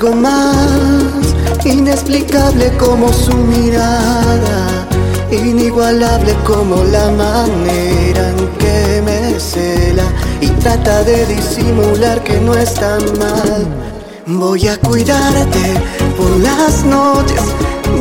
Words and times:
algo 0.00 0.14
más 0.14 1.34
inexplicable 1.64 2.70
como 2.78 3.12
su 3.12 3.34
mirada, 3.34 4.86
inigualable 5.30 6.34
como 6.44 6.84
la 6.84 7.10
manera 7.10 8.30
en 8.30 8.48
que 8.58 9.02
me 9.04 9.40
cela 9.40 10.04
y 10.40 10.48
trata 10.62 11.02
de 11.02 11.26
disimular 11.26 12.22
que 12.22 12.38
no 12.40 12.54
está 12.54 12.98
mal. 13.18 13.66
Voy 14.26 14.68
a 14.68 14.76
cuidarte 14.78 15.74
por 16.16 16.30
las 16.38 16.84
noches, 16.84 17.42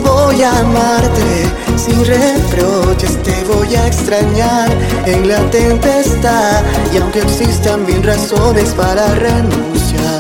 voy 0.04 0.44
a 0.44 0.60
amarte 0.60 1.48
sin 1.78 2.06
reproches, 2.06 3.24
te 3.24 3.44
voy 3.52 3.76
a 3.76 3.88
extrañar 3.88 4.70
en 5.06 5.28
la 5.28 5.40
tempestad 5.50 6.62
y 6.94 6.98
aunque 6.98 7.22
existan 7.22 7.86
mil 7.88 8.04
razones 8.04 8.70
para 8.76 9.16
renunciar 9.16 10.17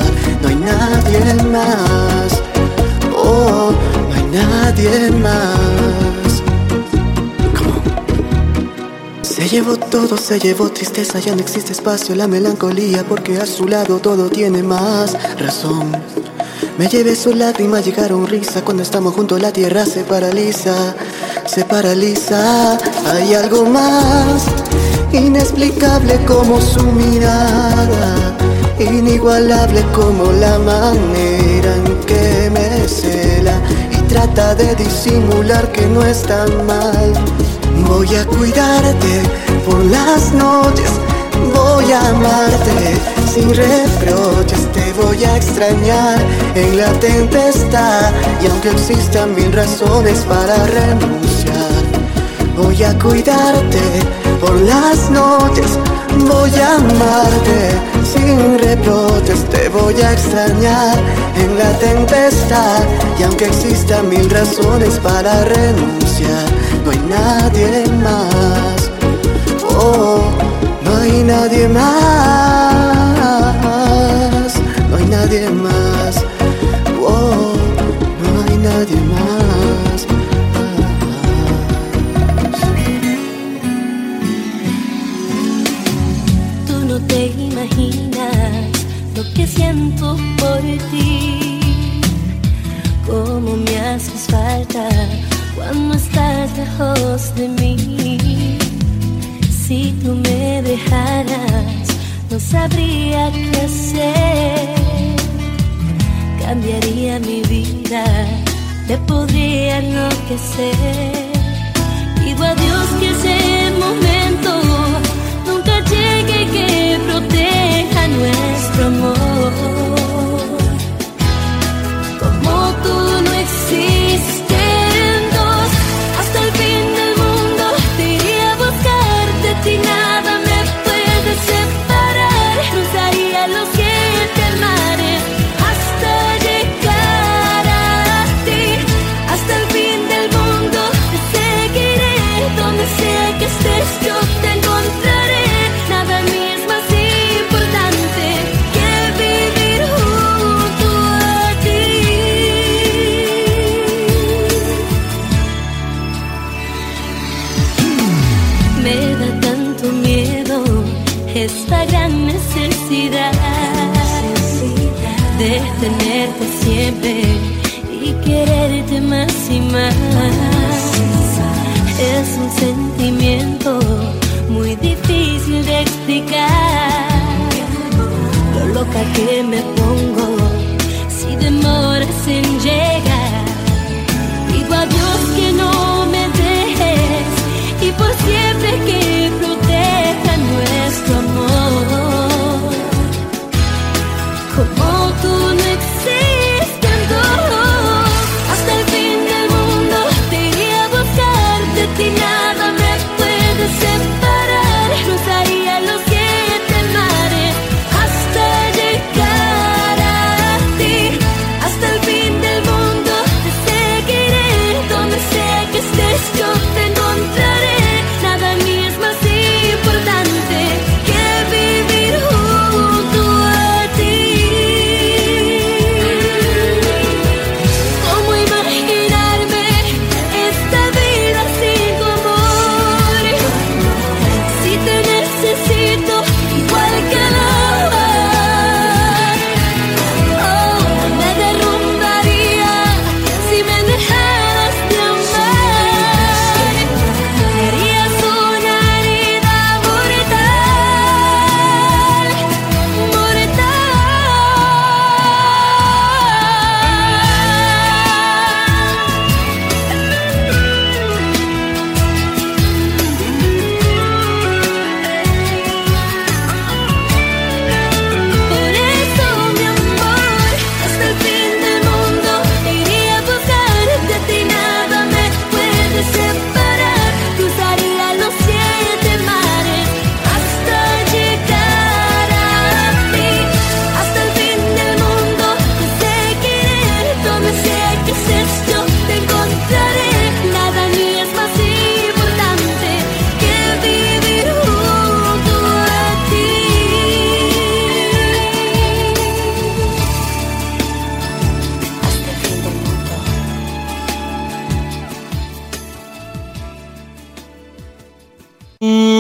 no 0.47 0.53
hay 0.53 0.55
nadie 0.55 1.43
más. 1.43 2.41
Oh, 3.15 3.71
no 4.09 4.15
hay 4.15 4.23
nadie 4.23 5.11
más. 5.11 6.41
Se 9.21 9.47
llevó 9.49 9.77
todo, 9.77 10.17
se 10.17 10.39
llevó 10.39 10.69
tristeza, 10.69 11.19
ya 11.19 11.35
no 11.35 11.41
existe 11.41 11.71
espacio, 11.71 12.15
la 12.15 12.27
melancolía, 12.27 13.03
porque 13.07 13.37
a 13.37 13.45
su 13.45 13.67
lado 13.67 13.99
todo 13.99 14.29
tiene 14.29 14.63
más 14.63 15.15
razón. 15.37 15.91
Me 16.77 16.87
llevé 16.87 17.15
su 17.15 17.33
lágrima, 17.33 17.81
llegaron 17.81 18.27
risa, 18.27 18.63
cuando 18.63 18.83
estamos 18.83 19.13
juntos 19.13 19.41
la 19.41 19.51
tierra 19.51 19.85
se 19.85 20.03
paraliza, 20.03 20.95
se 21.45 21.65
paraliza. 21.65 22.77
Hay 23.11 23.33
algo 23.33 23.65
más 23.65 24.43
inexplicable 25.11 26.19
como 26.25 26.61
su 26.61 26.83
mirada 26.83 28.37
inigualable 28.79 29.81
como 29.93 30.31
la 30.31 30.59
manera 30.59 31.75
en 31.75 31.97
que 32.05 32.49
me 32.51 32.87
cela 32.87 33.59
y 33.91 33.97
trata 34.07 34.55
de 34.55 34.75
disimular 34.75 35.71
que 35.71 35.85
no 35.87 36.05
es 36.05 36.21
tan 36.23 36.65
mal. 36.65 37.13
Voy 37.87 38.15
a 38.15 38.25
cuidarte 38.25 39.21
por 39.65 39.83
las 39.85 40.31
noches, 40.33 40.91
voy 41.53 41.91
a 41.91 42.09
amarte 42.09 42.97
sin 43.33 43.49
reproches, 43.49 44.71
te 44.73 44.93
voy 44.93 45.23
a 45.23 45.37
extrañar 45.37 46.19
en 46.55 46.77
la 46.77 46.91
tempestad 46.99 48.11
y 48.41 48.47
aunque 48.47 48.71
existan 48.71 49.35
mil 49.35 49.51
razones 49.53 50.19
para 50.21 50.65
renunciar, 50.65 51.83
voy 52.55 52.83
a 52.83 52.97
cuidarte 52.99 53.81
por 54.39 54.53
las 54.61 55.09
noches, 55.09 55.77
voy 56.27 56.51
a 56.59 56.75
amarte 56.75 57.96
sin 58.27 58.59
reproches 58.59 59.45
te 59.49 59.69
voy 59.69 59.95
a 60.01 60.11
extrañar 60.11 60.97
en 61.35 61.57
la 61.57 61.71
tempestad 61.79 62.83
y 63.19 63.23
aunque 63.23 63.45
existan 63.45 64.09
mil 64.09 64.29
razones 64.29 64.99
para 64.99 65.45
renunciar, 65.45 66.45
no 66.83 66.91
hay 66.91 67.01
nadie 67.17 67.85
más. 68.03 68.91
Oh, 69.79 70.21
no 70.83 70.97
hay 70.97 71.23
nadie 71.23 71.67
más. 71.69 72.06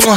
Si 0.07 0.13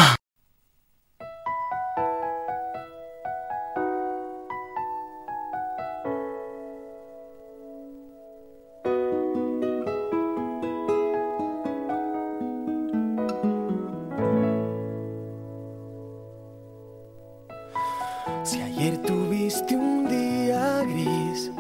ayer 18.63 19.03
tuviste 19.03 19.75
un 19.75 20.07
día 20.09 20.85
gris, 20.85 21.51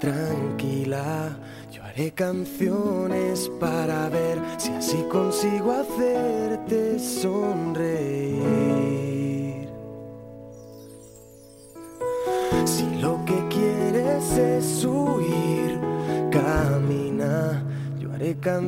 tranquila, 0.00 1.38
yo 1.70 1.84
haré 1.84 2.10
canciones 2.10 3.48
para 3.60 4.08
ver 4.08 4.40
si 4.58 4.72
así 4.72 5.04
consigo 5.08 5.70
hacer 5.70 6.05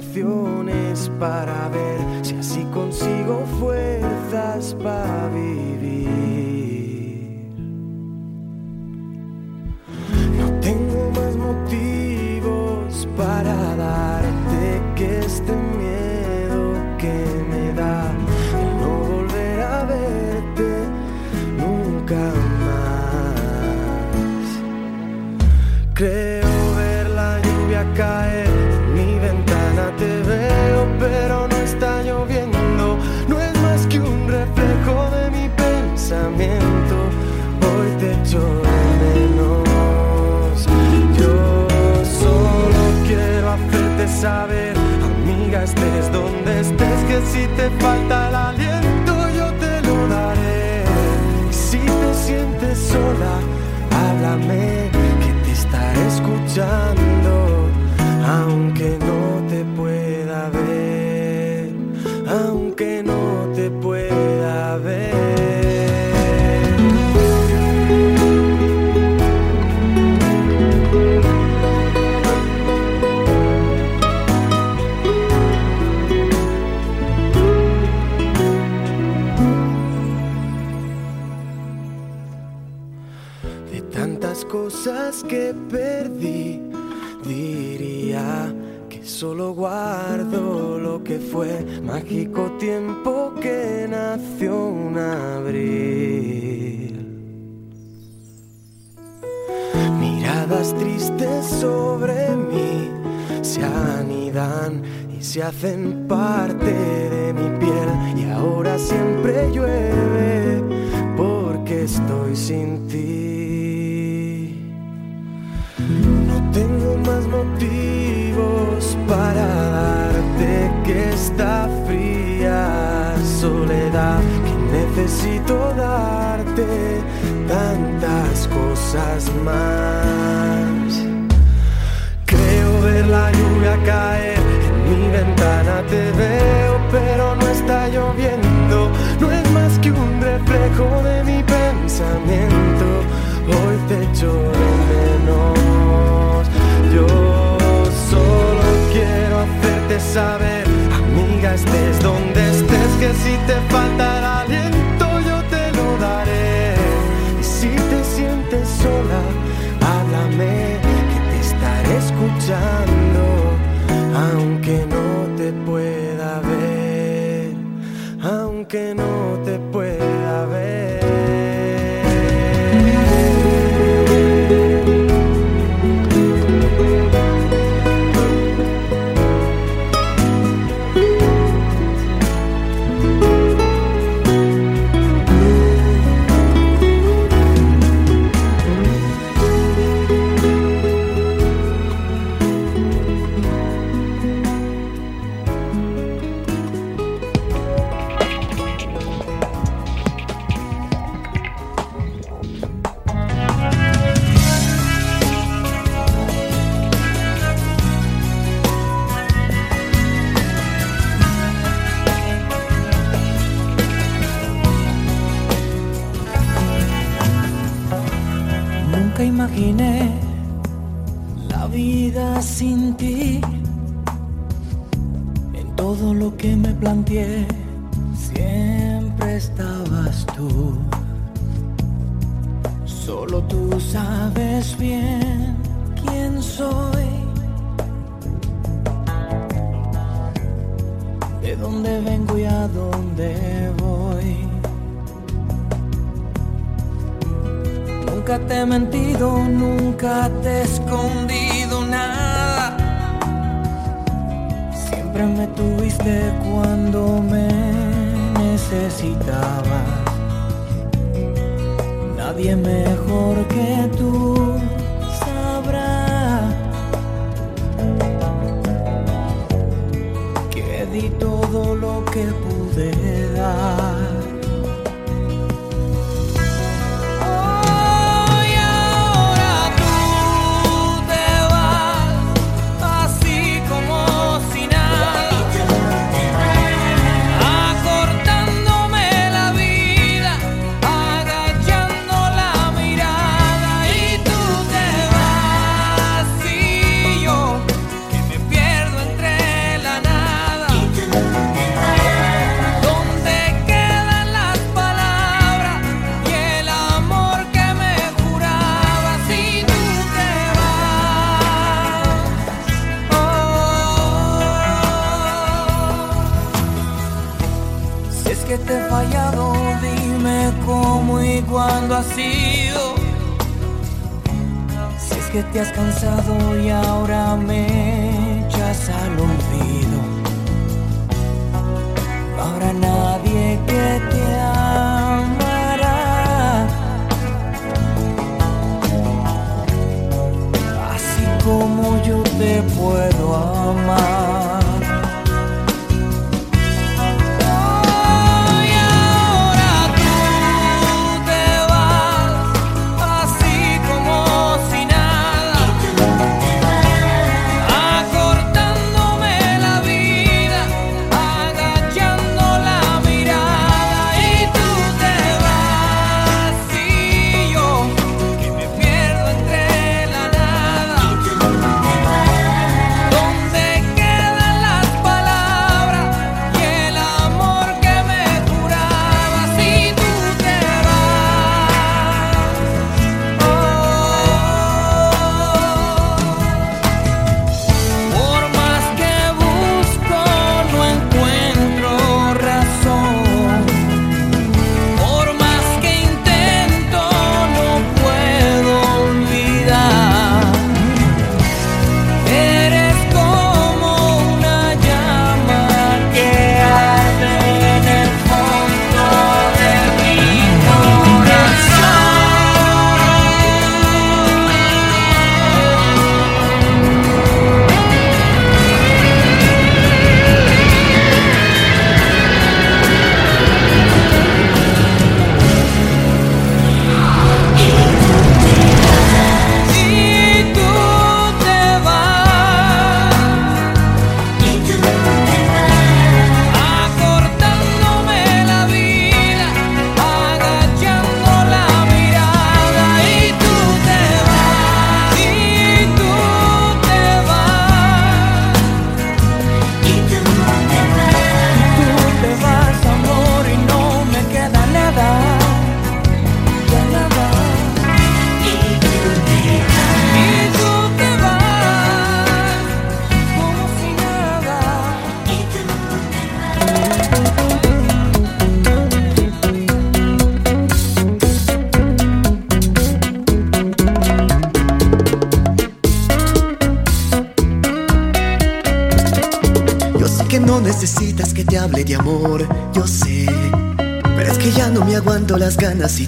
haré 0.00 0.37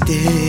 ganas 0.07 0.40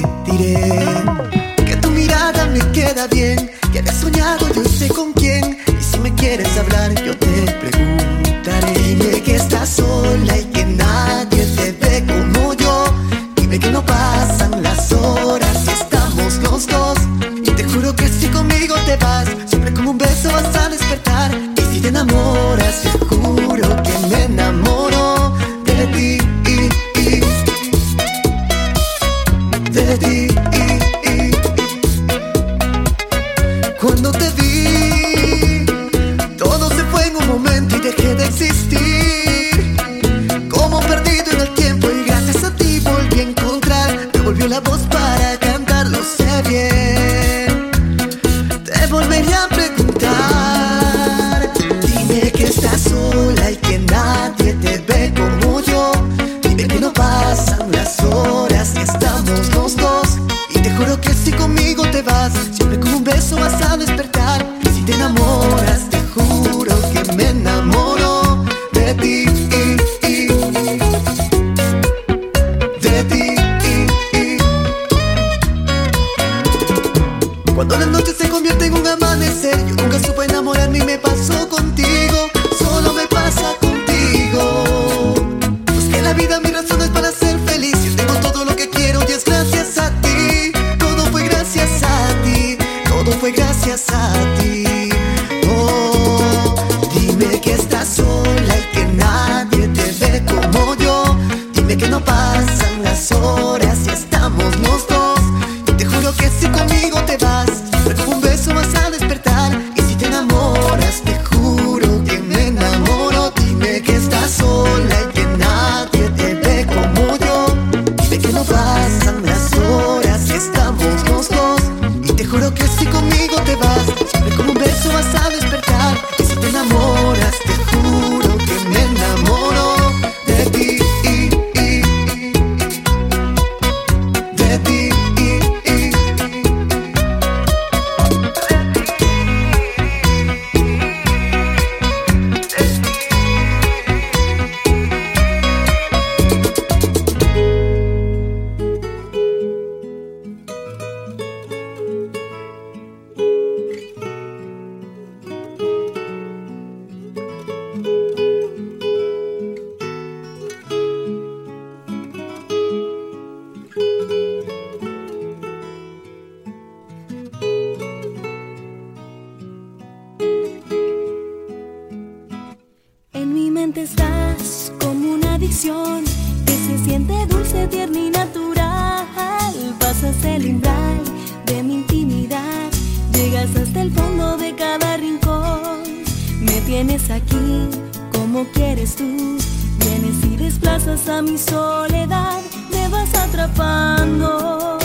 Vienes 186.84 187.12
aquí 187.12 187.70
como 188.12 188.44
quieres 188.54 188.96
tú, 188.96 189.06
vienes 189.06 190.26
y 190.26 190.36
desplazas 190.36 191.08
a 191.08 191.22
mi 191.22 191.38
soledad, 191.38 192.42
me 192.72 192.88
vas 192.88 193.14
atrapando. 193.14 194.80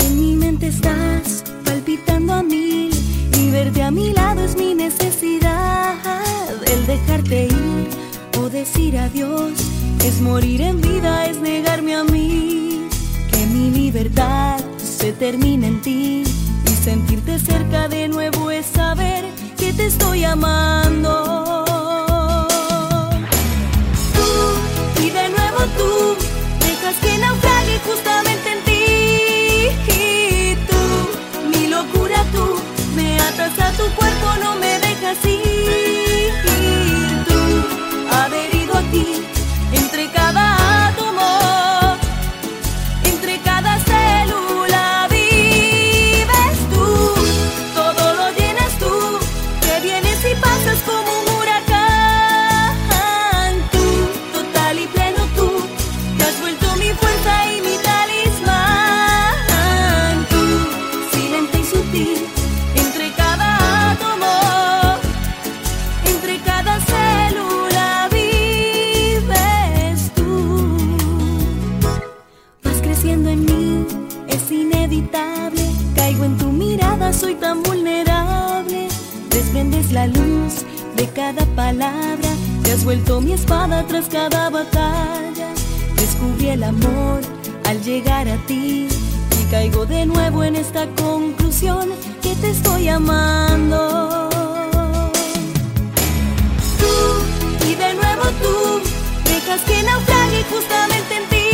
En 0.00 0.20
mi 0.20 0.36
mente 0.36 0.66
estás 0.66 1.42
palpitando 1.64 2.34
a 2.34 2.42
mil 2.42 2.90
y 3.34 3.50
verte 3.50 3.82
a 3.82 3.90
mi 3.90 4.12
lado 4.12 4.44
es 4.44 4.54
mi 4.54 4.74
necesidad. 4.74 5.94
El 6.70 6.86
dejarte 6.86 7.46
ir 7.46 7.88
o 8.38 8.50
decir 8.50 8.98
adiós 8.98 9.52
es 10.04 10.20
morir 10.20 10.60
en 10.60 10.82
vida, 10.82 11.24
es 11.24 11.38
negarme 11.38 11.96
a 11.96 12.04
mí, 12.04 12.82
que 13.32 13.46
mi 13.46 13.70
libertad 13.70 14.60
se 14.76 15.14
termina 15.14 15.66
en 15.66 15.80
ti 15.80 16.29
Sentirte 16.82 17.38
cerca 17.38 17.88
de 17.88 18.08
nuevo 18.08 18.50
es 18.50 18.64
saber 18.64 19.26
que 19.58 19.70
te 19.74 19.84
estoy 19.86 20.24
amando. 20.24 21.66
Tú 24.14 25.02
y 25.02 25.10
de 25.10 25.28
nuevo 25.28 25.58
tú 25.76 26.16
dejas 26.58 26.96
que 27.02 27.18
naufrague 27.18 27.78
justamente 27.86 28.52
en 28.52 28.64
ti. 28.64 28.84
Y 29.92 30.56
tú, 30.68 31.50
mi 31.50 31.66
locura 31.68 32.24
tú, 32.32 32.58
me 32.96 33.20
atas 33.20 33.58
a 33.58 33.72
tu 33.72 33.84
cuerpo, 33.94 34.26
no 34.42 34.56
me 34.56 34.78
dejas 34.78 35.22
ir. 35.26 36.32
Y 36.46 37.24
tú, 37.28 37.40
adherido 38.10 38.74
a 38.74 38.82
ti. 38.90 39.39
la 79.92 80.06
luz 80.06 80.64
de 80.96 81.06
cada 81.08 81.44
palabra, 81.56 82.30
te 82.62 82.72
has 82.72 82.84
vuelto 82.84 83.20
mi 83.20 83.32
espada 83.32 83.84
tras 83.86 84.06
cada 84.08 84.48
batalla. 84.50 85.48
Descubrí 85.96 86.48
el 86.48 86.62
amor 86.62 87.20
al 87.64 87.82
llegar 87.82 88.28
a 88.28 88.36
ti 88.46 88.88
y 88.88 89.50
caigo 89.50 89.86
de 89.86 90.06
nuevo 90.06 90.44
en 90.44 90.56
esta 90.56 90.86
conclusión 90.96 91.90
que 92.22 92.34
te 92.36 92.50
estoy 92.50 92.88
amando. 92.88 94.28
Tú 96.78 97.66
y 97.68 97.74
de 97.74 97.94
nuevo 97.94 98.24
tú 98.42 98.80
dejas 99.24 99.60
que 99.62 99.82
naufrague 99.82 100.44
justamente 100.52 101.16
en 101.16 101.28
ti. 101.28 101.48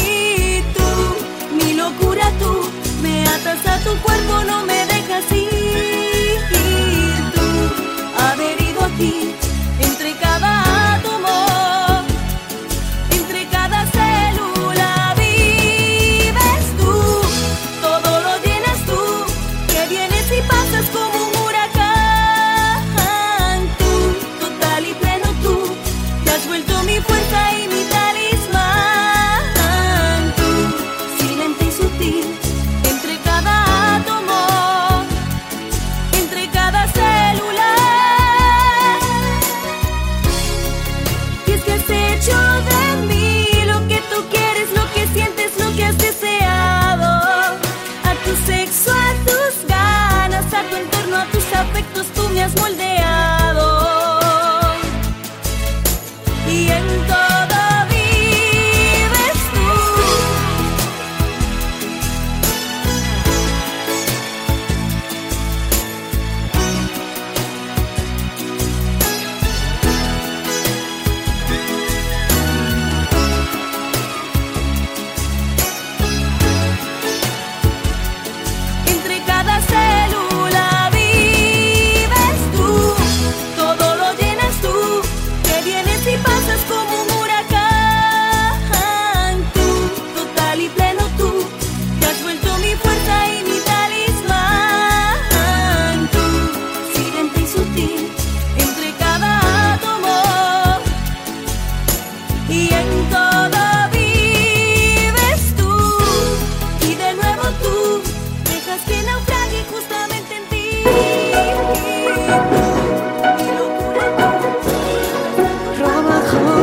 Y 0.00 0.62
tú, 0.76 1.64
mi 1.64 1.74
locura 1.74 2.30
tú, 2.38 2.68
me 3.02 3.24
atas 3.26 3.66
a 3.66 3.78
tu 3.78 3.96
cuerpo, 4.02 4.44
no 4.44 4.66
me 4.66 4.86
dejas 4.86 5.32
ir. 5.32 5.51
aquí 8.84 9.34
entre 9.80 10.12
cada 10.14 10.71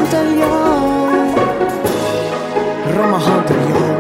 Hunter 0.10 0.26
Roma 2.98 3.20
Hunter 3.20 3.58
Young. 3.70 4.00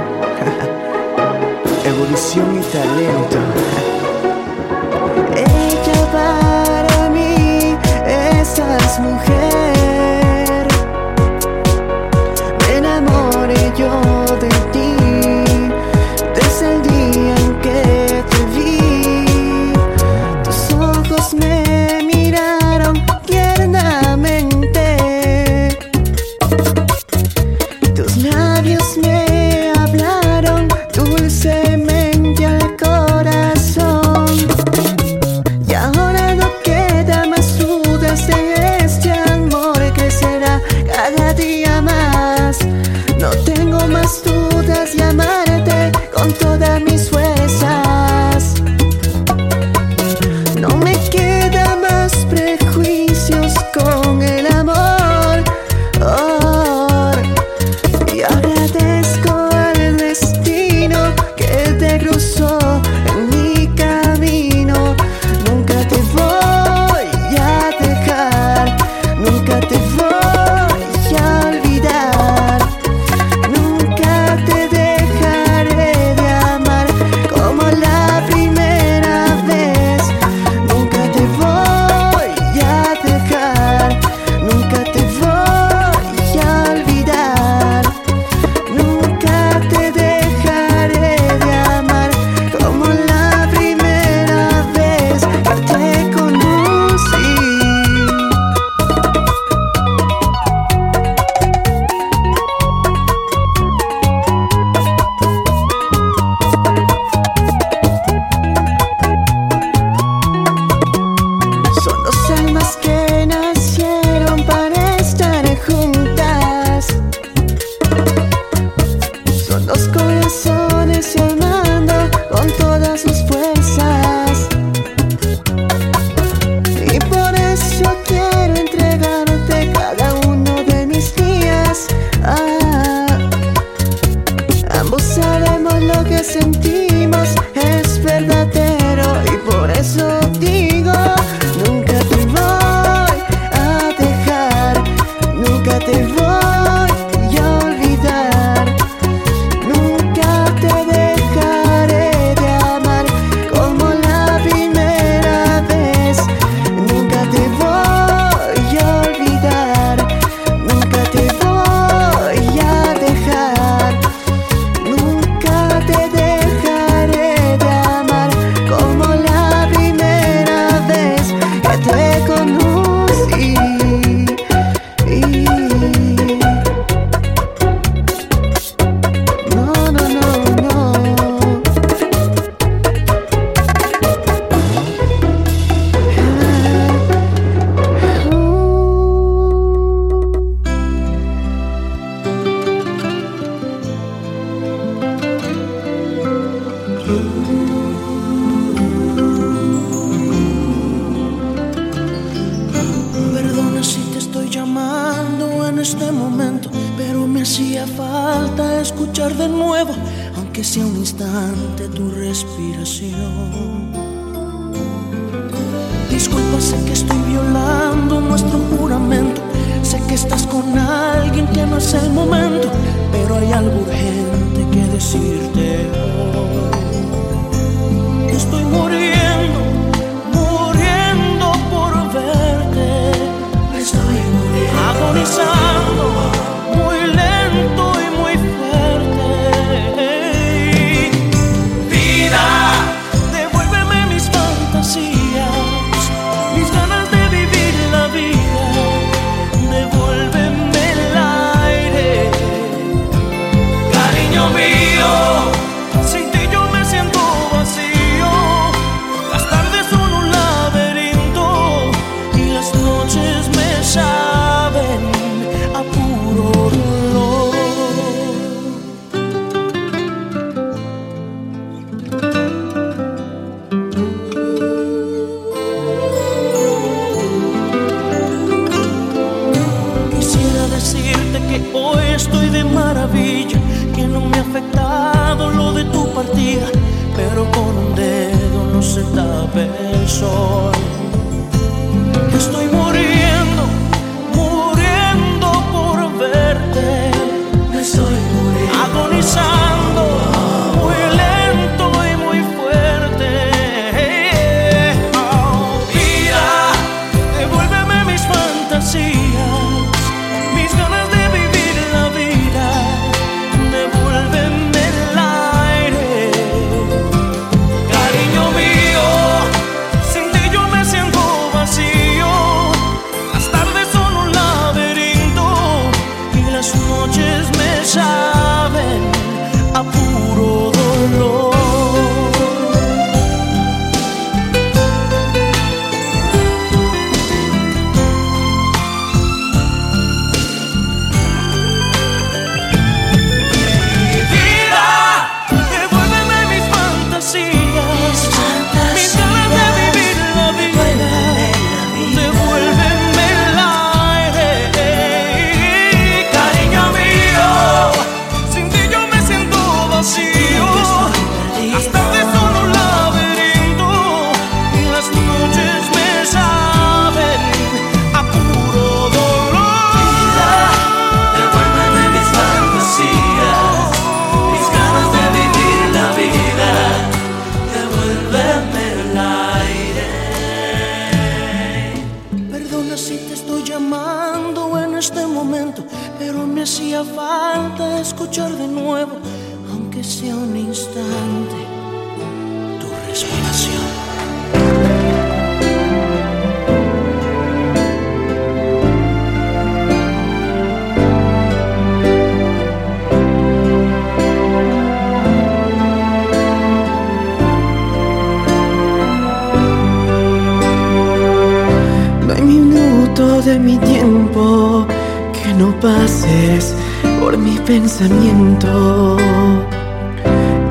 Evolución 1.85 2.47
y 2.57 2.61
talento. 2.71 3.28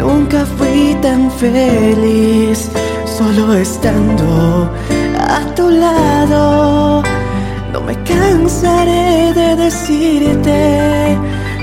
Nunca 0.01 0.47
fui 0.57 0.97
tan 1.03 1.31
feliz 1.31 2.71
solo 3.05 3.53
estando 3.53 4.71
a 5.21 5.41
tu 5.55 5.69
lado. 5.69 7.03
No 7.71 7.83
me 7.83 7.95
cansaré 8.05 9.35
de 9.35 9.57
decirte 9.57 11.19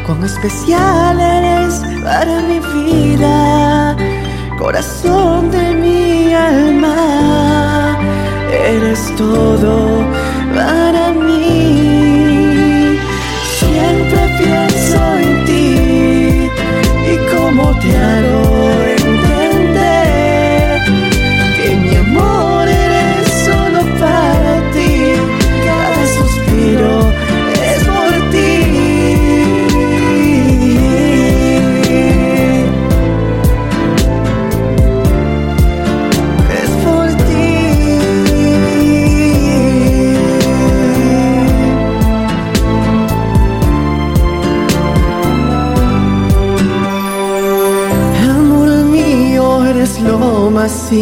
cuán 0.05 0.23
especial 0.23 1.19
eres 1.19 1.81
para 2.03 2.41
mi 2.41 2.59
vida, 2.59 3.95
corazón 4.59 5.49
de 5.49 5.73
mi 5.73 6.31
alma. 6.31 7.97
Eres 8.51 9.01
todo 9.17 9.44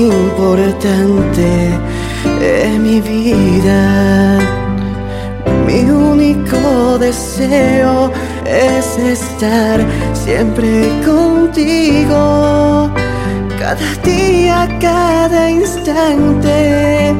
importante 0.02 1.70
en 2.41 2.84
mi 2.84 3.00
vida. 3.02 4.39
Mi 5.68 5.82
único 5.89 6.98
deseo 6.98 8.12
es 8.46 8.98
estar 8.98 9.80
siempre 10.14 10.89
contigo. 11.06 12.91
Cada 13.60 13.94
día, 14.04 14.68
cada 14.80 15.50
instante, 15.50 17.16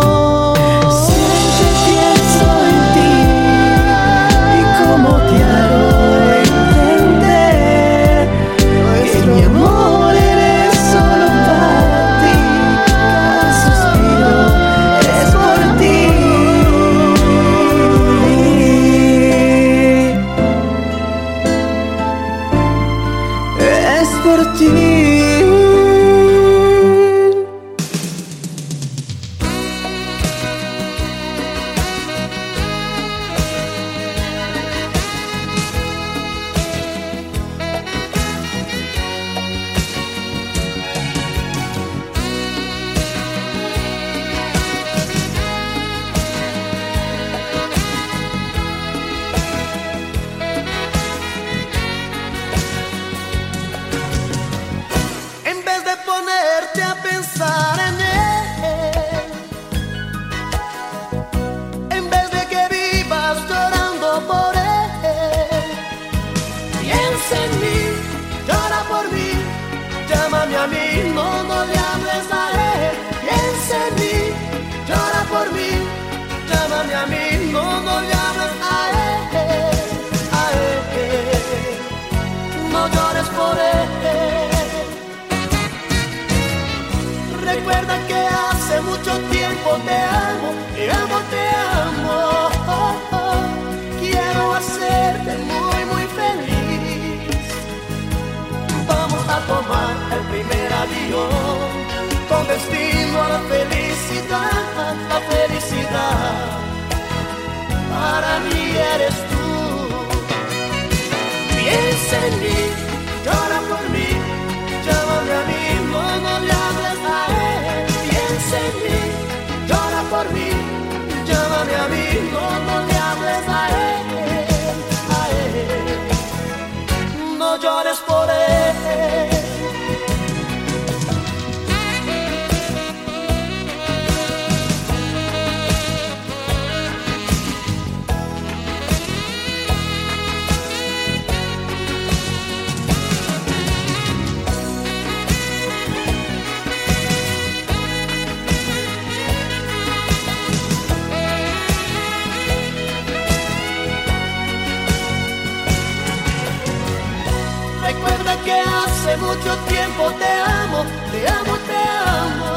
Mucho 159.27 159.57
tiempo 159.69 160.03
te 160.21 160.31
amo, 160.61 160.79
te 161.11 161.21
amo, 161.39 161.55
te 161.69 161.81
amo. 162.17 162.49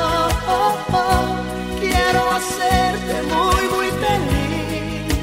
Oh, 0.47 0.76
oh. 0.93 1.26
Quiero 1.80 2.22
hacerte 2.38 3.15
muy, 3.34 3.63
muy 3.76 3.89
feliz. 4.03 5.13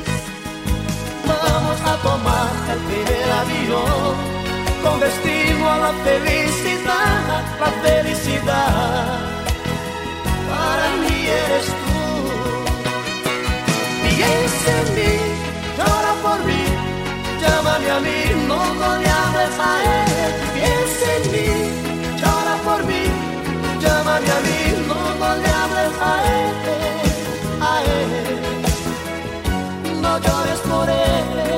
Vamos 1.30 1.78
a 1.90 1.94
tomar 2.09 2.51
el 2.74 2.80
primer 2.90 3.28
avión 3.42 4.14
con 4.82 5.01
destino 5.01 5.64
a 5.74 5.78
la 5.86 5.92
felicidad, 6.07 7.44
la 7.62 7.70
felicidad. 7.84 9.05
Para 10.51 10.86
mí 11.03 11.16
eres 11.44 11.66
tú. 11.82 12.01
Piensa 14.03 14.70
en 14.82 14.88
mí, 14.97 15.14
llora 15.76 16.12
por 16.24 16.38
mí, 16.49 16.64
llámame 17.40 17.90
a 17.90 18.01
mí, 18.01 18.18
no, 18.49 18.59
le 19.01 19.09
hables 19.09 19.59
a 19.61 19.72
él. 19.84 20.05
Llámame 24.21 24.33
a 24.33 24.41
mí, 24.41 24.59
no, 24.89 24.95
no 25.14 25.35
le 25.37 25.49
hables 25.49 25.93
a 26.01 26.12
él, 26.37 26.55
a 27.61 27.83
él. 27.83 28.11
No 30.01 30.19
llores 30.19 30.61
por 30.61 30.89
él. 30.89 31.55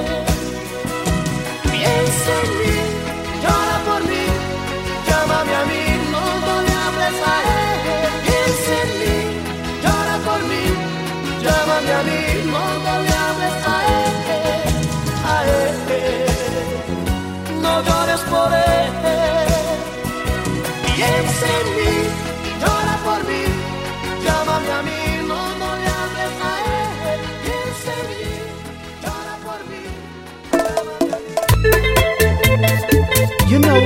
you 33.50 33.58
know. 33.58 33.80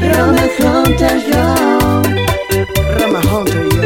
Roma 0.00 0.46
Hunter, 0.58 1.16
yo. 1.30 1.42
Roma 2.96 3.20
Hunter, 3.28 3.64
yo. 3.64 3.77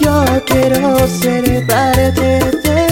yo 0.00 0.24
quiero 0.46 1.06
ser 1.08 1.66
parte 1.66 2.20
de 2.20 2.91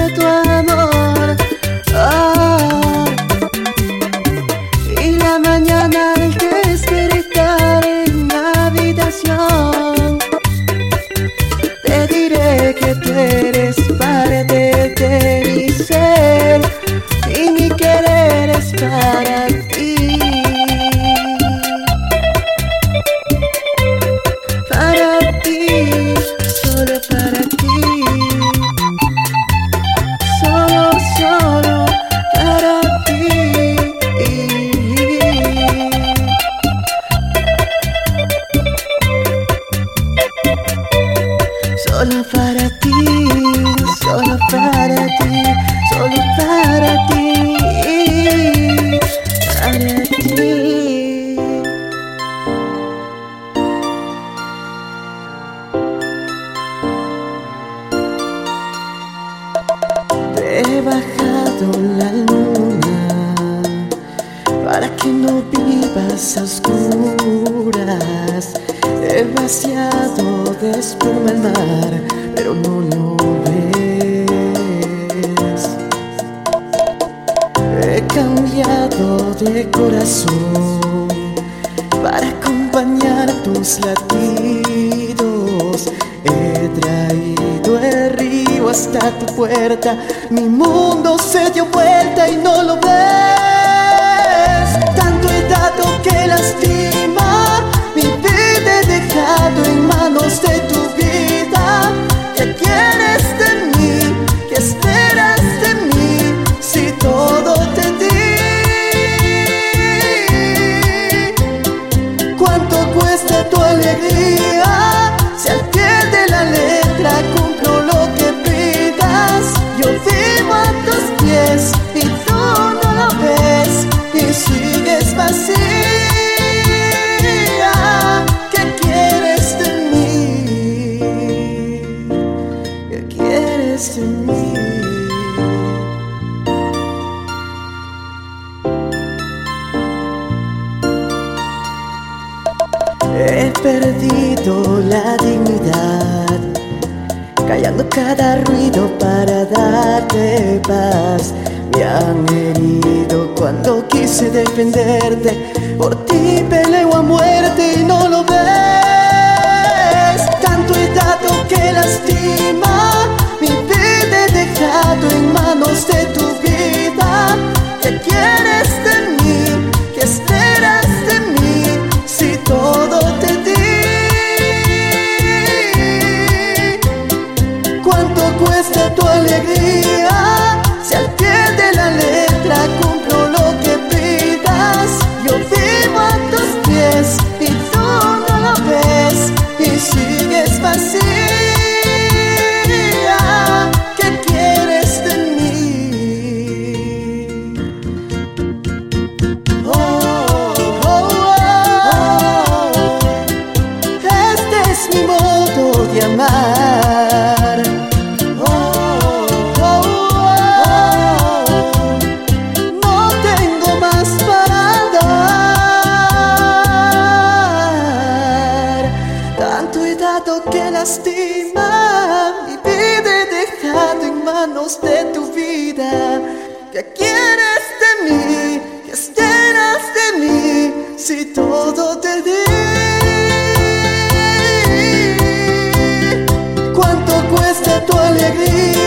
alegria. 238.31 238.80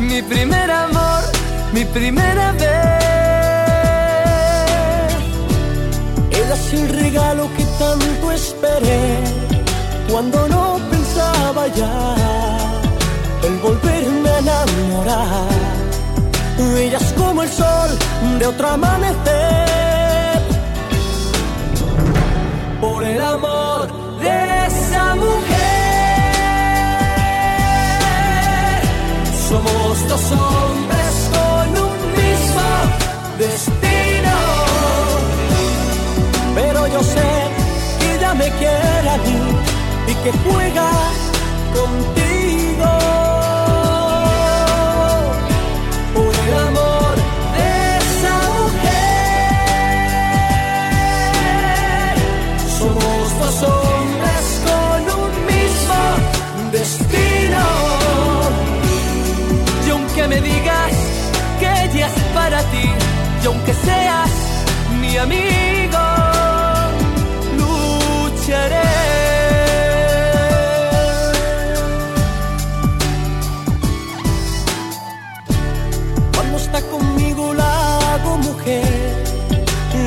mi 0.00 0.22
primer 0.22 0.70
amor, 0.70 1.22
mi 1.74 1.84
primera 1.84 2.52
vez. 2.52 2.68
Eras 6.30 6.72
el 6.72 6.88
regalo 6.88 7.50
que 7.56 7.64
tanto 7.78 8.32
esperé 8.32 9.18
cuando 10.10 10.48
no 10.48 10.78
pensaba 10.90 11.66
ya 11.68 12.16
en 13.42 13.60
volverme 13.60 14.30
a 14.30 14.38
enamorar. 14.38 15.48
Eras 16.78 17.12
como 17.18 17.42
el 17.42 17.50
sol 17.50 17.90
de 18.38 18.46
otro 18.46 18.68
amanecer. 18.68 20.40
Por 22.80 23.04
el 23.04 23.20
amor 23.20 23.88
de 24.20 24.66
esa 24.66 25.14
mujer. 25.16 25.57
Somos 29.48 30.08
dos 30.08 30.32
hombres 30.32 31.30
con 31.32 31.68
un 31.86 31.98
mismo 32.12 32.68
destino. 33.38 34.36
Pero 36.54 36.86
yo 36.88 37.02
sé 37.02 37.30
que 37.98 38.18
ya 38.20 38.34
me 38.34 38.50
quiere 38.58 39.08
a 39.08 39.16
mí 39.16 39.40
y 40.06 40.14
que 40.22 40.32
juega 40.44 40.90
contigo. 41.72 43.17
para 62.48 62.62
ti 62.70 62.88
y 63.42 63.46
aunque 63.46 63.74
seas 63.74 64.30
mi 65.00 65.18
amigo, 65.18 66.04
lucharé. 67.58 68.94
Cuando 76.34 76.56
está 76.56 76.80
conmigo 76.94 77.52
la 77.52 78.14
hago 78.14 78.38
mujer, 78.38 79.14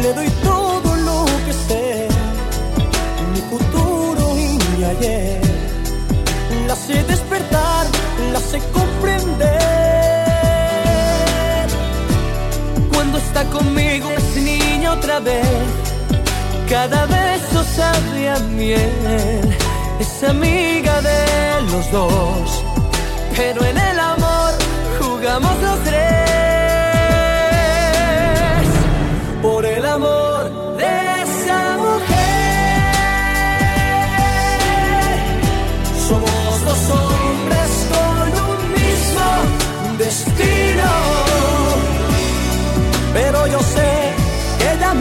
le 0.02 0.14
doy 0.14 0.30
todo 0.50 0.96
lo 1.08 1.26
que 1.46 1.54
sé, 1.68 2.08
mi 3.34 3.42
futuro 3.52 4.24
y 4.46 4.48
mi 4.72 4.84
ayer, 4.84 5.42
la 6.68 6.76
sé 6.76 7.04
despertar 7.04 7.51
conmigo 13.52 14.10
es 14.12 14.36
niña 14.36 14.94
otra 14.94 15.20
vez. 15.20 15.46
Cada 16.70 17.06
beso 17.06 17.64
sabe 17.64 18.30
a 18.30 18.40
miel. 18.40 19.58
Es 20.00 20.24
amiga 20.24 21.02
de 21.02 21.62
los 21.72 21.92
dos, 21.92 22.64
pero 23.36 23.64
en 23.66 23.78
el 23.78 24.00
amor 24.00 24.54
jugamos 25.00 25.56
los 25.62 25.84
tres. 25.84 26.31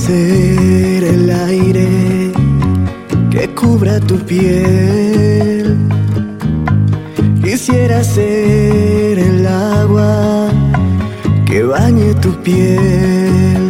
ser 0.00 1.04
el 1.04 1.30
aire 1.30 2.32
que 3.30 3.48
cubra 3.54 4.00
tu 4.00 4.16
piel. 4.30 5.76
Quisiera 7.42 8.02
ser 8.02 9.18
el 9.18 9.46
agua 9.46 10.48
que 11.46 11.62
bañe 11.62 12.14
tu 12.14 12.32
piel. 12.42 13.69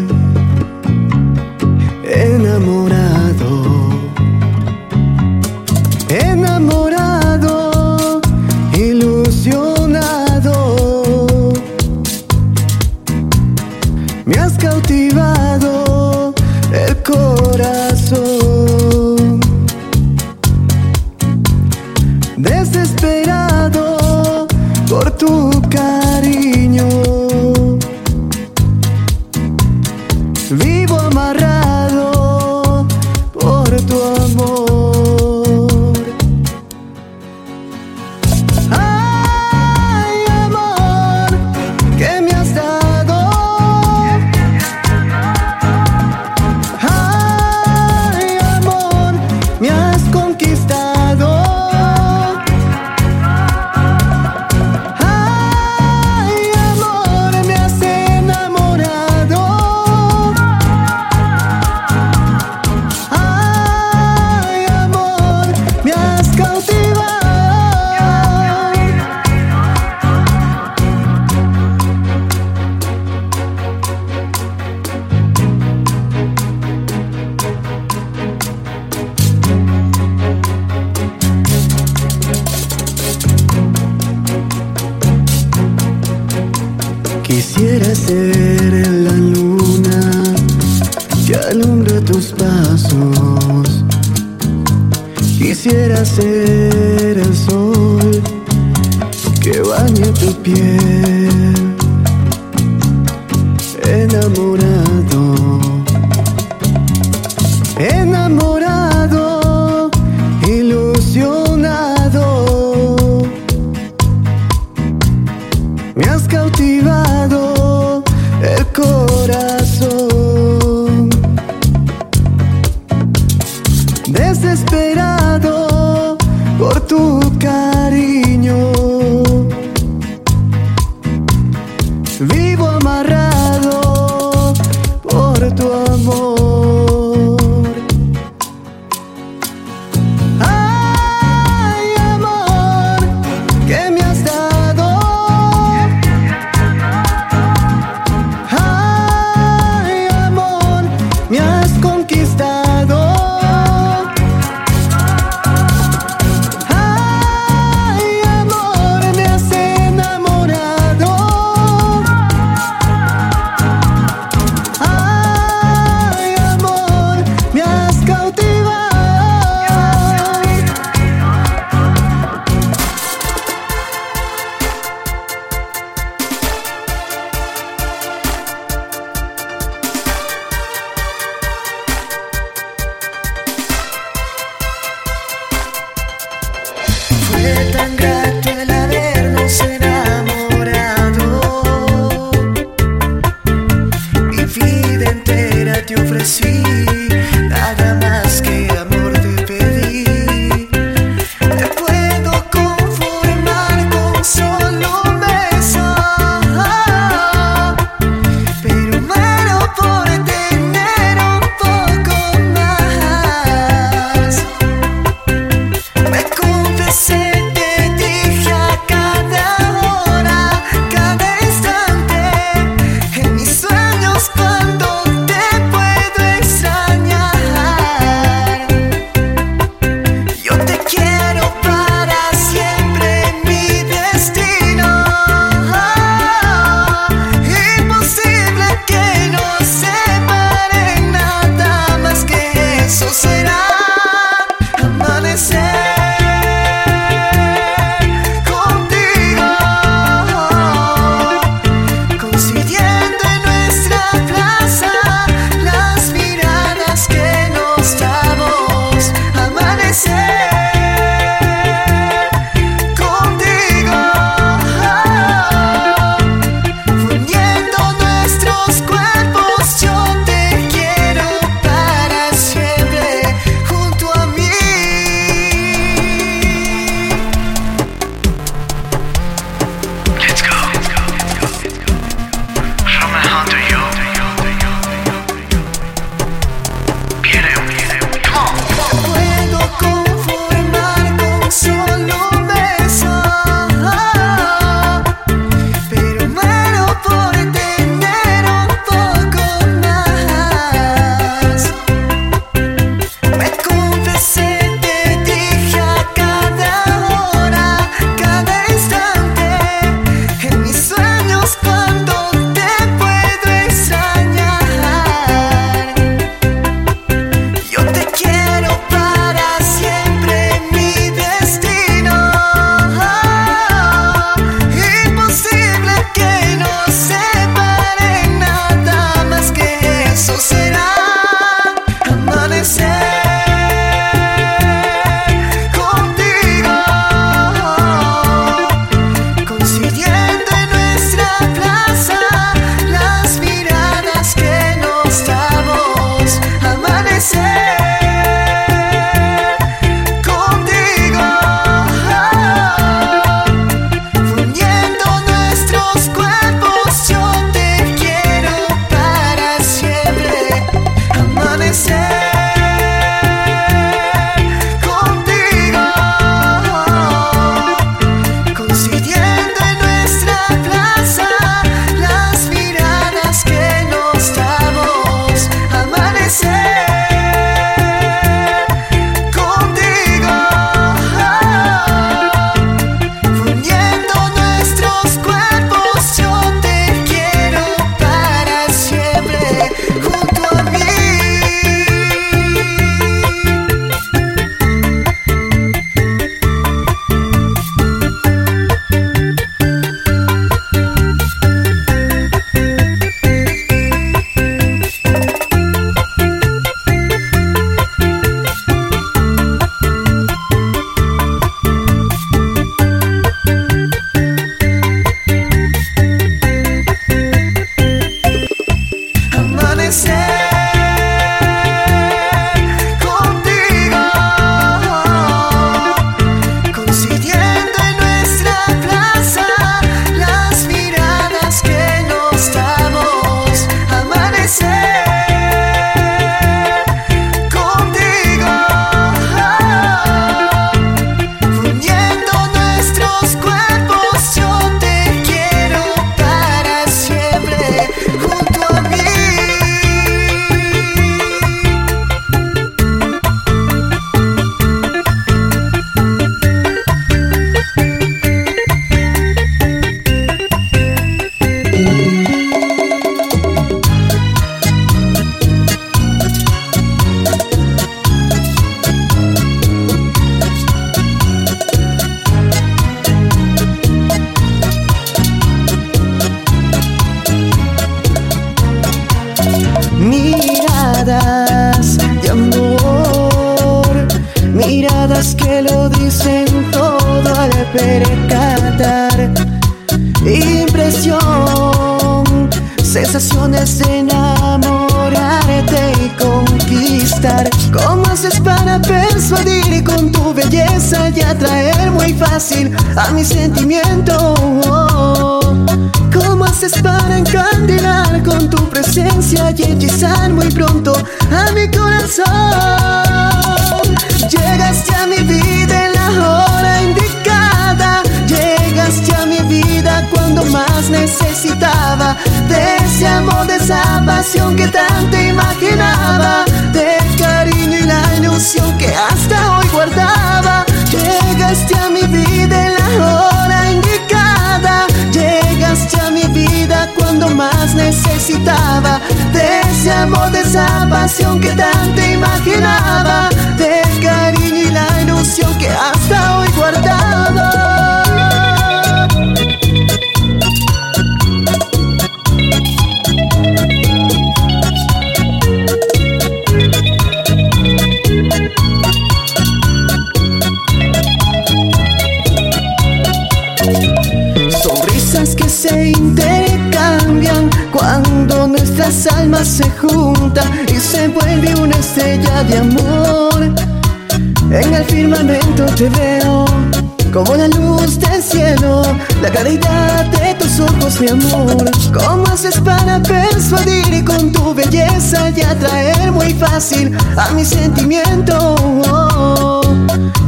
Mi 581.01 581.09
amor. 581.09 581.65
¿Cómo 581.93 582.27
haces 582.27 582.61
para 582.61 583.01
persuadir 583.03 584.05
con 584.05 584.31
tu 584.33 584.55
belleza 584.55 585.31
y 585.31 585.41
atraer 585.41 586.13
muy 586.13 586.35
fácil 586.35 586.97
a 587.17 587.31
mi 587.31 587.45
sentimiento? 587.45 588.55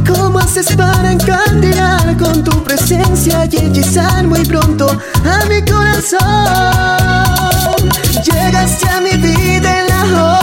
¿Cómo 0.07 0.39
haces 0.39 0.75
para 0.75 1.11
encandilar 1.11 2.17
con 2.17 2.43
tu 2.43 2.63
presencia 2.63 3.45
y 3.45 3.57
hechizar 3.57 4.25
muy 4.25 4.43
pronto 4.45 4.87
a 4.89 5.45
mi 5.45 5.61
corazón? 5.61 6.19
Llegaste 8.23 8.89
a 8.89 8.99
mi 9.01 9.11
vida 9.11 9.79
en 9.81 9.87
la 9.87 10.03
hora 10.23 10.42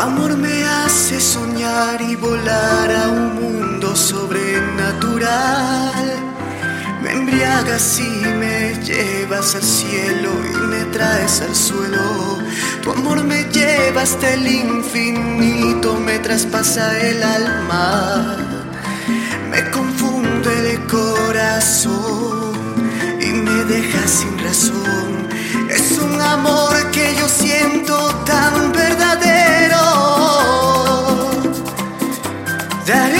Amor 0.00 0.36
me 0.36 0.64
hace 0.64 1.20
soñar 1.20 2.00
y 2.00 2.16
volar 2.16 2.90
a 2.90 3.08
un 3.08 3.34
mundo 3.34 3.94
sobrenatural. 3.94 5.28
Me 7.02 7.12
embriagas 7.12 8.00
y 8.00 8.08
me 8.42 8.74
llevas 8.82 9.54
al 9.54 9.62
cielo 9.62 10.30
y 10.52 10.56
me 10.68 10.84
traes 10.86 11.42
al 11.42 11.54
suelo. 11.54 12.38
Tu 12.82 12.90
amor 12.92 13.22
me 13.24 13.44
lleva 13.44 14.00
hasta 14.02 14.32
el 14.32 14.46
infinito, 14.46 15.94
me 15.96 16.18
traspasa 16.18 16.98
el 16.98 17.22
alma. 17.22 18.36
Me 19.50 19.70
confunde 19.70 20.72
el 20.72 20.86
corazón 20.86 22.52
y 23.20 23.26
me 23.26 23.64
deja 23.64 24.08
sin 24.08 24.38
razón. 24.38 25.28
Es 25.68 25.98
un 25.98 26.18
amor 26.20 26.90
que 26.90 27.14
yo 27.16 27.28
siento 27.28 27.96
tan 28.24 28.72
verdadero. 28.72 29.39
Daría 32.86 33.19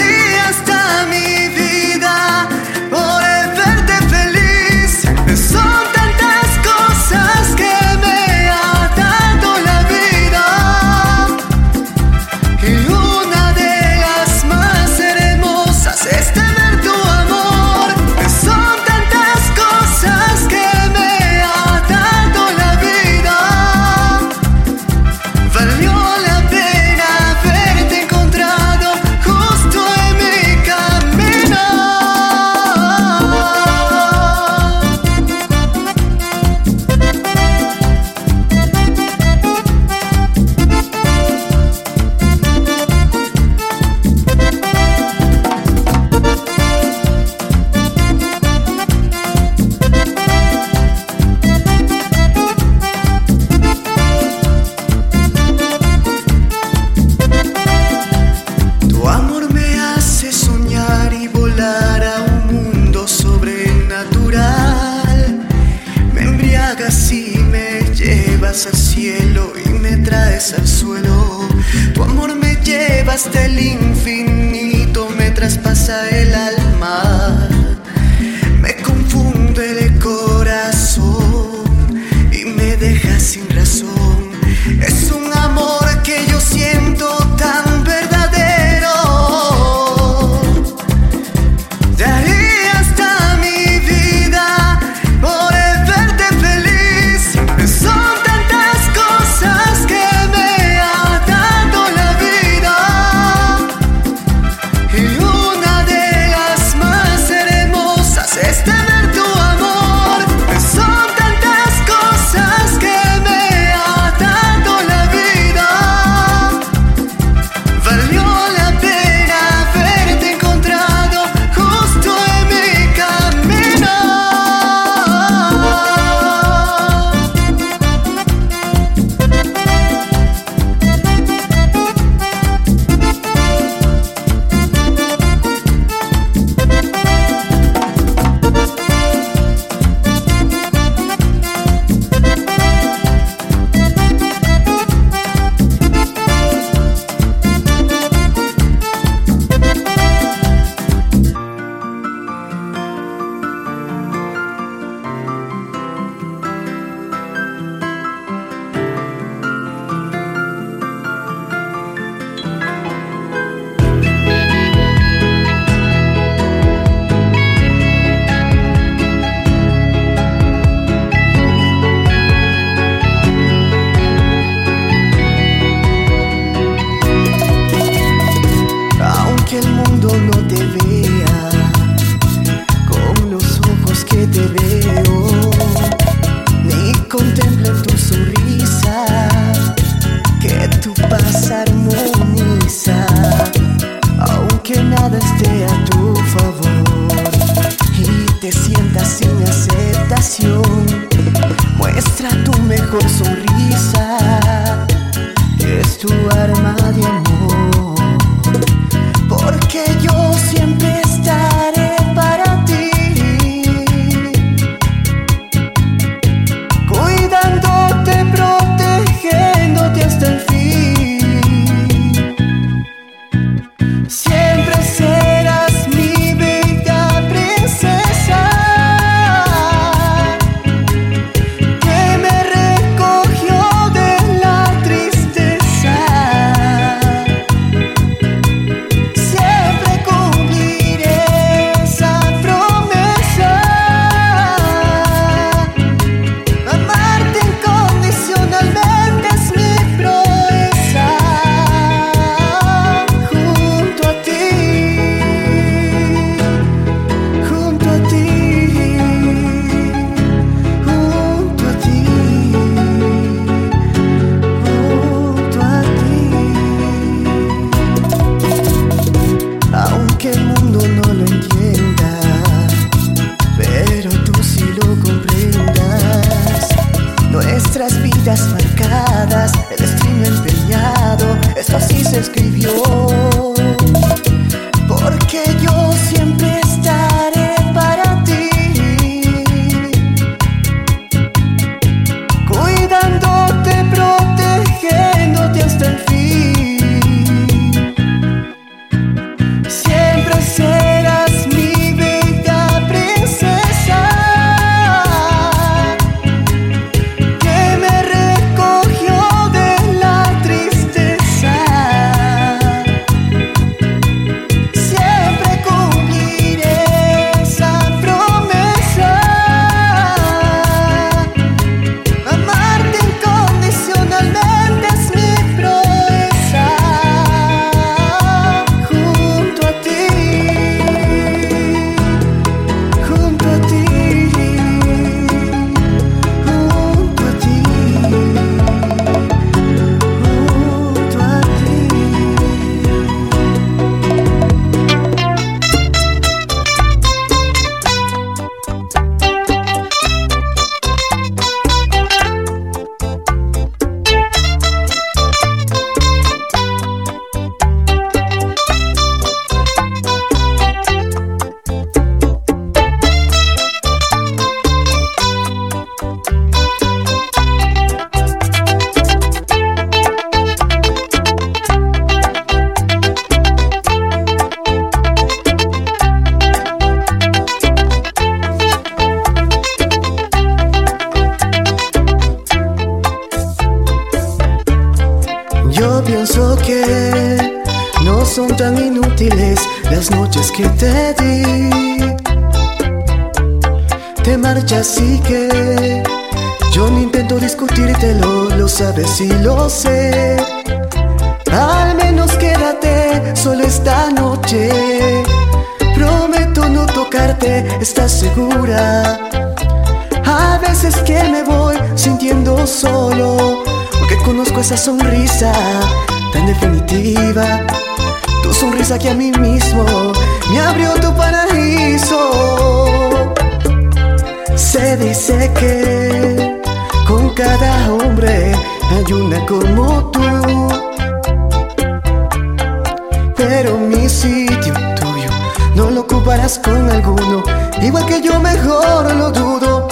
con 436.59 436.89
alguno. 436.89 437.43
Igual 437.81 438.05
que 438.05 438.21
yo 438.21 438.39
mejor 438.39 439.13
lo 439.15 439.31
dudo. 439.31 439.87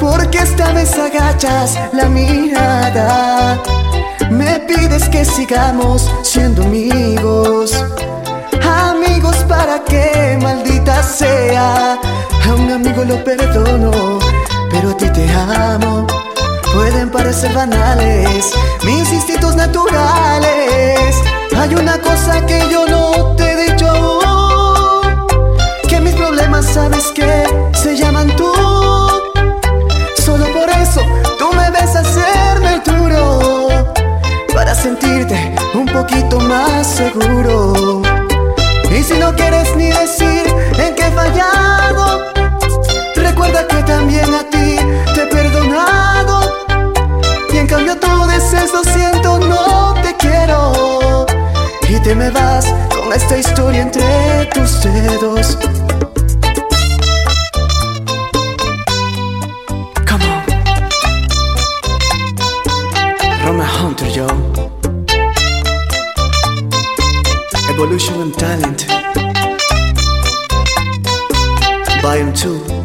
Porque 0.00 0.38
esta 0.38 0.72
vez 0.72 0.92
agachas 0.98 1.78
la 1.92 2.06
mirada. 2.08 3.60
Me 4.30 4.60
pides 4.60 5.08
que 5.08 5.24
sigamos 5.24 6.10
siendo 6.22 6.62
amigos. 6.62 7.84
Amigos 8.62 9.36
para 9.48 9.82
que 9.84 10.38
maldita 10.40 11.02
sea. 11.02 11.98
A 12.48 12.54
un 12.54 12.70
amigo 12.70 13.04
lo 13.04 13.22
perdono, 13.22 14.18
pero 14.70 14.90
a 14.90 14.96
ti 14.96 15.08
te 15.10 15.30
amo. 15.32 16.06
Pueden 16.74 17.10
parecer 17.10 17.52
banales 17.52 18.52
mis 18.84 19.12
instintos 19.12 19.54
naturales. 19.56 21.16
Hay 21.56 21.74
una 21.74 21.98
cosa 21.98 22.44
que 22.46 22.66
yo 22.70 22.86
no 22.88 23.36
te 23.36 23.52
he 23.52 23.70
dicho 23.70 24.11
sabes 26.62 27.12
que 27.14 27.44
se 27.74 27.96
llaman 27.96 28.28
tú. 28.36 28.52
Solo 30.24 30.46
por 30.52 30.68
eso 30.70 31.00
tú 31.38 31.52
me 31.54 31.70
ves 31.70 31.94
hacerme 31.96 32.74
el 32.74 32.82
duro. 32.82 33.92
Para 34.54 34.74
sentirte 34.74 35.54
un 35.74 35.86
poquito 35.86 36.40
más 36.40 36.86
seguro. 36.86 38.02
Y 38.90 39.02
si 39.02 39.18
no 39.18 39.34
quieres 39.34 39.74
ni 39.76 39.86
decir 39.86 40.44
en 40.78 40.94
qué 40.94 41.06
he 41.06 41.10
fallado, 41.10 42.22
recuerda 43.16 43.66
que 43.66 43.82
también 43.82 44.32
a 44.34 44.44
ti 44.50 44.76
te 45.14 45.22
he 45.22 45.26
perdonado. 45.26 46.66
Y 47.52 47.56
en 47.56 47.66
cambio 47.66 47.98
tú 47.98 48.08
dices 48.26 48.72
lo 48.72 48.84
siento, 48.84 49.38
no 49.38 49.94
te 50.02 50.14
quiero. 50.16 51.26
Y 51.88 51.98
te 52.00 52.14
me 52.14 52.30
vas 52.30 52.66
con 52.90 53.12
esta 53.12 53.36
historia 53.36 53.82
entre 53.82 54.46
tus 54.54 54.82
dedos. 54.82 55.58
Roma 63.62 63.74
Hunter, 63.78 64.08
yo. 64.08 64.26
Evolution 67.70 68.20
and 68.22 68.34
Talent. 68.34 68.86
Volume 72.02 72.32
2. 72.32 72.81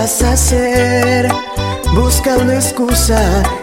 Vas 0.00 0.22
a 0.22 0.32
hacer? 0.32 1.28
Busca 1.94 2.38
una 2.38 2.54
excusa 2.54 3.20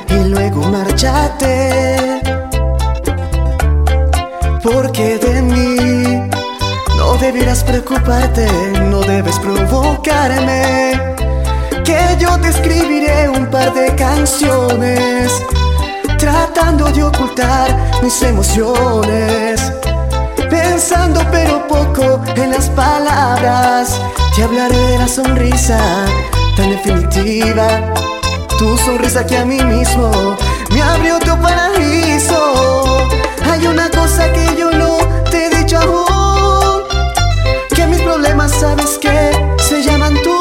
y 0.07 0.29
luego 0.29 0.61
márchate. 0.69 2.21
Porque 4.61 5.17
de 5.17 5.41
mí 5.41 6.29
no 6.95 7.17
debieras 7.17 7.63
preocuparte, 7.63 8.45
no 8.91 8.99
debes 9.01 9.39
provocarme. 9.39 11.15
Que 11.83 12.01
yo 12.19 12.37
te 12.39 12.49
escribiré 12.49 13.29
un 13.29 13.47
par 13.47 13.73
de 13.73 13.95
canciones, 13.95 15.31
tratando 16.19 16.85
de 16.91 17.03
ocultar 17.03 17.67
mis 18.03 18.21
emociones. 18.21 19.73
Pensando 20.49 21.19
pero 21.31 21.67
poco 21.67 22.21
en 22.35 22.51
las 22.51 22.69
palabras, 22.69 23.99
te 24.37 24.43
hablaré 24.43 24.77
de 24.77 24.97
la 24.99 25.07
sonrisa 25.07 25.79
tan 26.55 26.69
definitiva. 26.69 27.67
Tu 28.59 28.77
sonrisa 28.77 29.25
que 29.25 29.35
a 29.35 29.43
mí 29.45 29.59
mismo 29.63 30.37
me 30.69 30.81
abrió 30.81 31.17
tu 31.17 31.35
paraíso. 31.41 33.07
Hay 33.49 33.65
una 33.65 33.89
cosa 33.89 34.31
que 34.31 34.55
yo 34.55 34.71
no 34.71 34.97
te 35.31 35.47
he 35.47 35.49
dicho 35.57 35.79
aún, 35.79 36.83
que 37.75 37.87
mis 37.87 37.99
problemas 38.01 38.51
sabes 38.51 38.99
que 38.99 39.31
se 39.57 39.81
llaman 39.81 40.13
tú. 40.23 40.37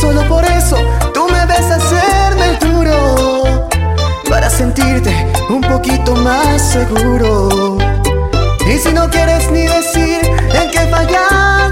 Solo 0.00 0.26
por 0.28 0.44
eso 0.44 0.76
tú 1.14 1.28
me 1.30 1.46
ves 1.46 1.70
hacerme 1.70 2.46
el 2.50 2.58
duro, 2.58 3.68
para 4.28 4.50
sentirte 4.50 5.14
un 5.48 5.60
poquito 5.60 6.16
más 6.16 6.60
seguro. 6.60 7.78
Y 8.68 8.78
si 8.78 8.92
no 8.92 9.08
quieres 9.08 9.48
ni 9.52 9.62
decir 9.62 10.20
en 10.24 10.70
qué 10.72 10.82
he 10.82 10.88
fallado, 10.88 11.65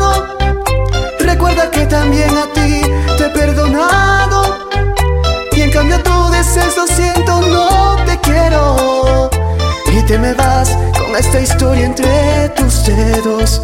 recuerda 1.44 1.70
que 1.70 1.86
también 1.86 2.30
a 2.30 2.46
ti 2.54 2.80
te 3.18 3.26
he 3.26 3.28
perdonado. 3.30 4.68
Y 5.52 5.60
en 5.60 5.70
cambio 5.70 6.02
tú 6.02 6.30
dices 6.30 6.74
lo 6.76 6.86
siento, 6.86 7.40
no 7.42 7.96
te 8.06 8.18
quiero. 8.20 9.30
Y 9.92 10.02
te 10.02 10.18
me 10.18 10.32
vas 10.34 10.70
con 10.96 11.14
esta 11.16 11.40
historia 11.40 11.84
entre 11.84 12.48
tus 12.56 12.86
dedos. 12.86 13.60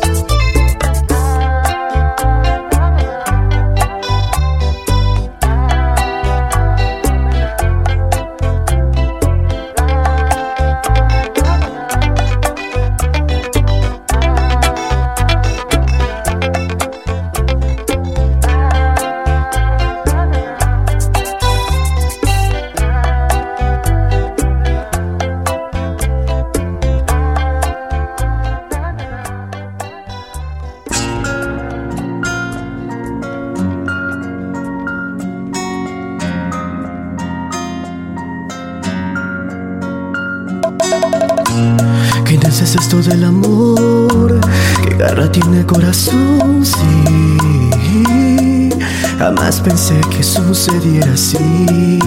Sucediera 50.49 51.13
así. 51.13 51.99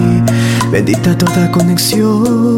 Bendita 0.70 1.16
toda 1.16 1.50
conexión 1.50 2.56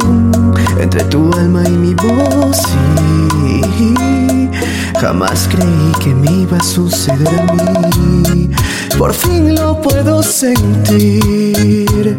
entre 0.81 1.05
tu 1.05 1.31
alma 1.35 1.63
y 1.67 1.71
mi 1.71 1.95
voz. 1.95 2.57
Sí, 2.57 4.51
jamás 4.99 5.49
creí 5.51 5.93
que 6.03 6.15
me 6.15 6.31
iba 6.43 6.59
a 6.59 6.63
suceder 6.63 7.41
a 7.41 7.53
mí. 7.53 8.51
Por 8.99 9.13
fin 9.13 9.55
lo 9.55 9.81
puedo 9.81 10.23
sentir. 10.23 12.17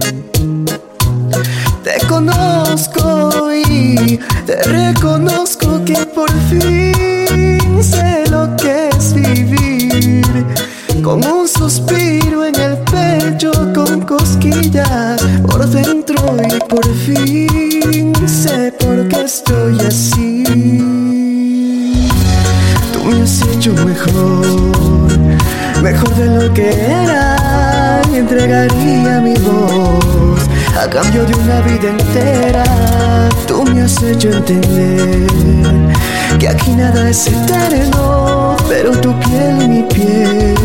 Te 1.83 2.05
conozco 2.07 3.51
y 3.53 4.19
te 4.45 4.63
reconozco 4.63 5.36
entregaría 28.47 29.19
mi 29.19 29.33
voz 29.35 30.47
a 30.77 30.89
cambio 30.89 31.25
de 31.25 31.35
una 31.35 31.61
vida 31.61 31.89
entera. 31.89 32.63
Tú 33.45 33.63
me 33.63 33.81
has 33.81 34.01
hecho 34.01 34.29
entender 34.29 35.27
que 36.39 36.47
aquí 36.47 36.71
nada 36.71 37.09
es 37.09 37.27
eterno, 37.27 38.55
pero 38.69 38.91
tu 38.91 39.17
piel 39.19 39.61
y 39.63 39.67
mi 39.67 39.83
piel 39.83 40.55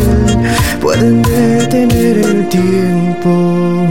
pueden 0.81 1.21
detener 1.23 2.17
el 2.19 2.47
tiempo. 2.47 3.83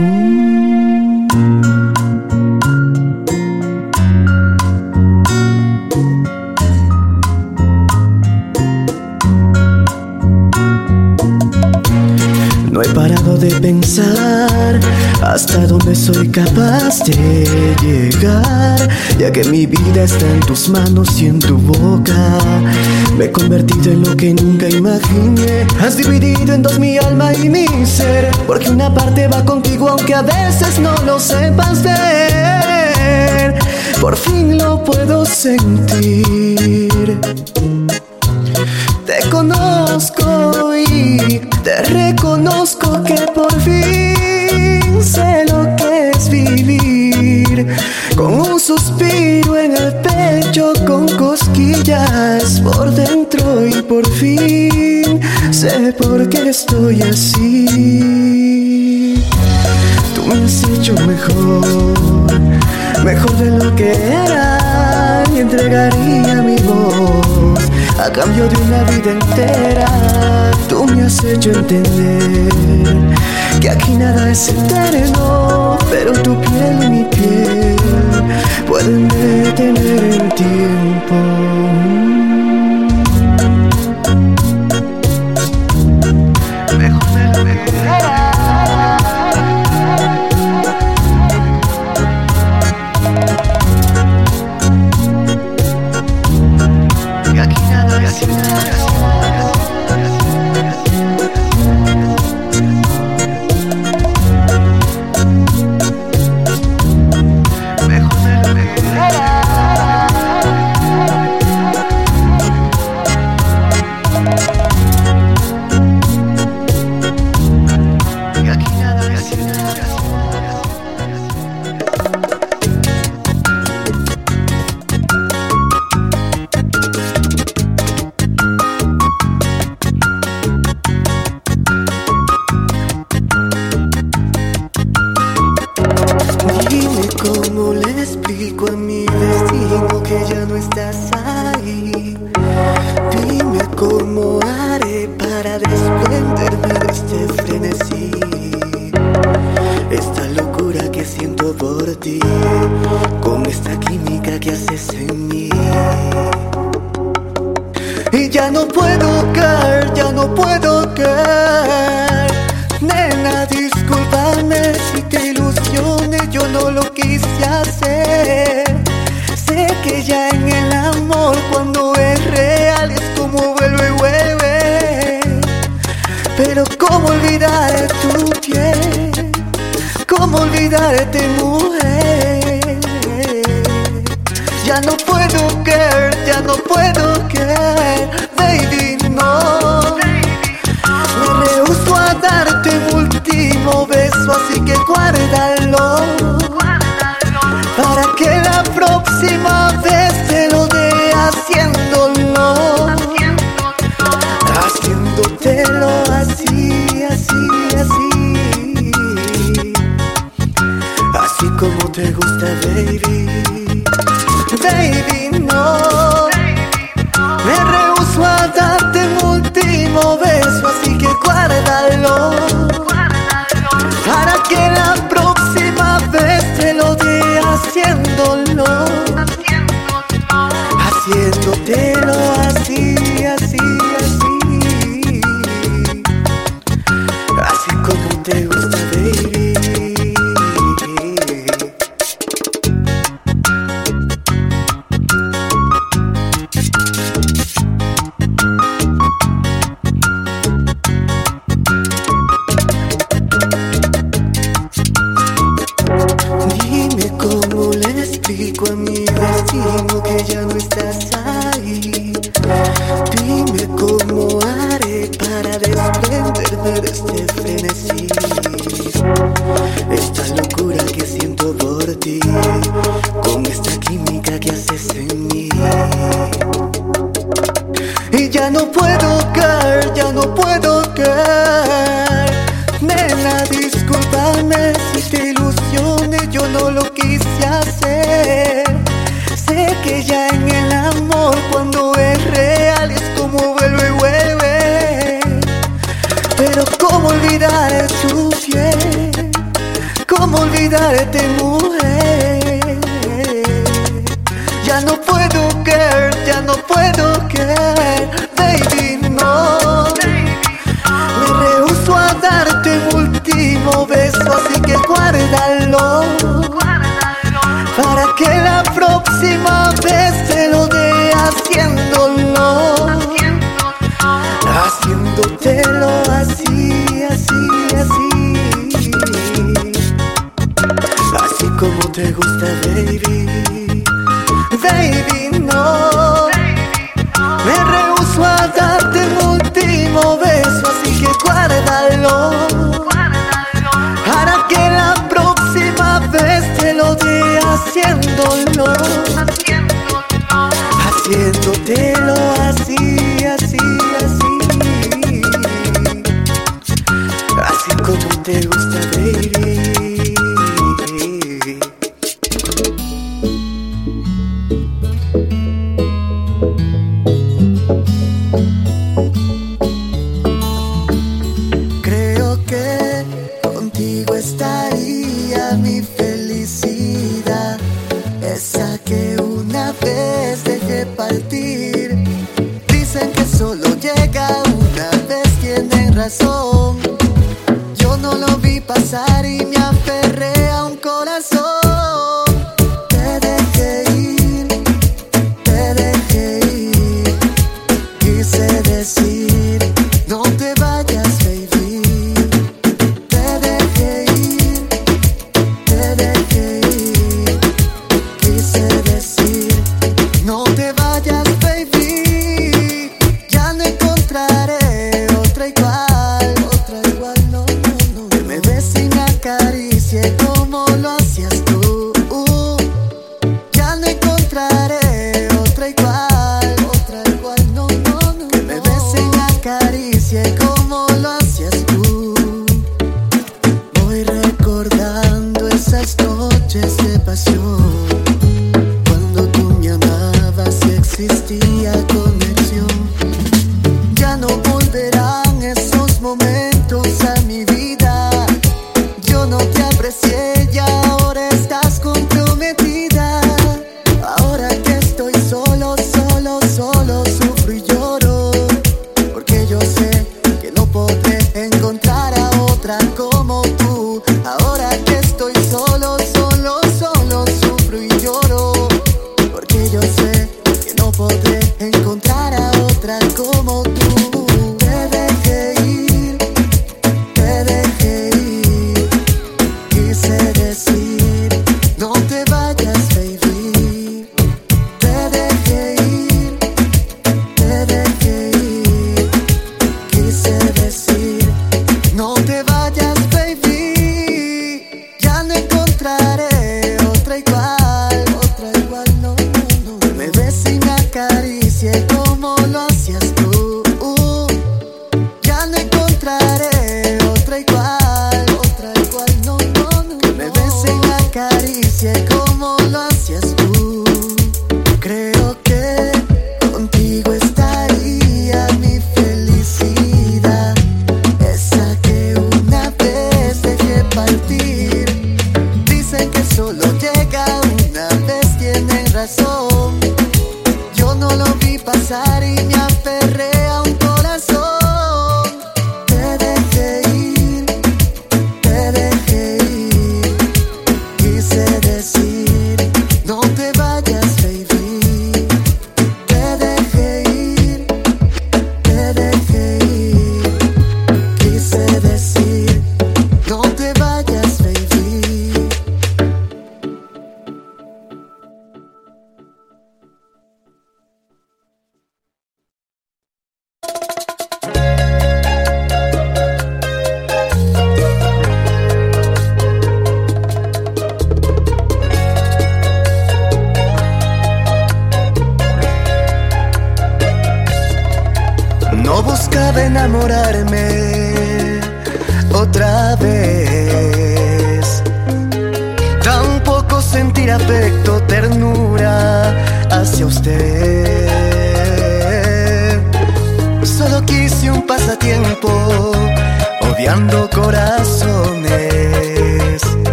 Hasta 15.21 15.67
dónde 15.67 15.93
soy 15.93 16.27
capaz 16.29 17.03
de 17.05 17.45
llegar, 17.81 18.89
ya 19.19 19.31
que 19.31 19.43
mi 19.43 19.67
vida 19.67 20.03
está 20.03 20.25
en 20.25 20.39
tus 20.39 20.69
manos 20.69 21.21
y 21.21 21.27
en 21.27 21.39
tu 21.39 21.57
boca. 21.57 22.39
Me 23.17 23.25
he 23.25 23.31
convertido 23.31 23.91
en 23.91 24.03
lo 24.03 24.15
que 24.15 24.33
nunca 24.33 24.67
imaginé. 24.67 25.67
Has 25.79 25.97
dividido 25.97 26.53
en 26.53 26.63
dos 26.63 26.79
mi 26.79 26.97
alma 26.97 27.33
y 27.33 27.49
mi 27.49 27.67
ser, 27.85 28.31
porque 28.47 28.69
una 28.71 28.91
parte 28.91 29.27
va 29.27 29.45
contigo 29.45 29.89
aunque 29.89 30.15
a 30.15 30.23
veces 30.23 30.79
no 30.79 30.95
lo 31.05 31.19
sepas 31.19 31.83
ver. 31.83 33.53
Por 34.01 34.15
fin 34.15 34.57
lo 34.57 34.83
puedo 34.83 35.23
sentir. 35.25 36.89
Estoy 56.53 57.01
así. 57.01 57.65
Tú 60.13 60.21
me 60.27 60.35
has 60.45 60.63
hecho 60.65 60.93
mejor, 61.07 61.65
mejor 63.03 63.31
de 63.37 63.49
lo 63.57 63.75
que 63.75 63.91
era 63.91 65.23
y 65.33 65.39
entregaría 65.39 66.43
mi 66.43 66.57
voz 66.57 67.57
a 67.97 68.11
cambio 68.11 68.47
de 68.47 68.55
una 68.67 68.83
vida 68.83 69.11
entera. 69.19 69.87
Tú 70.69 70.85
me 70.85 71.01
has 71.01 71.23
hecho 71.23 71.49
entender 71.51 72.51
que 73.59 73.71
aquí 73.71 73.93
nada 73.95 74.29
es 74.29 74.49
eterno, 74.49 75.79
pero 75.89 76.13
tu 76.13 76.39
piel 76.39 76.83
y 76.83 76.89
mi 76.89 77.03
piel 77.05 77.75
pueden 78.67 79.07
detener 79.07 80.21
el 80.21 80.33
tiempo. 80.35 82.12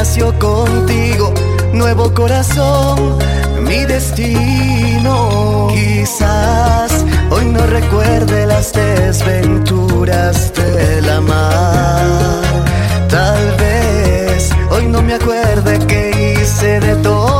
nació 0.00 0.32
contigo, 0.38 1.34
nuevo 1.74 2.14
corazón, 2.14 3.18
mi 3.64 3.84
destino. 3.84 5.68
Quizás 5.74 7.04
hoy 7.30 7.44
no 7.44 7.66
recuerde 7.66 8.46
las 8.46 8.72
desventuras 8.72 10.54
de 10.54 11.02
la 11.02 11.20
mar. 11.20 12.40
Tal 13.10 13.56
vez 13.58 14.48
hoy 14.70 14.86
no 14.86 15.02
me 15.02 15.12
acuerde 15.12 15.78
que 15.86 16.38
hice 16.40 16.80
de 16.80 16.96
todo 17.02 17.39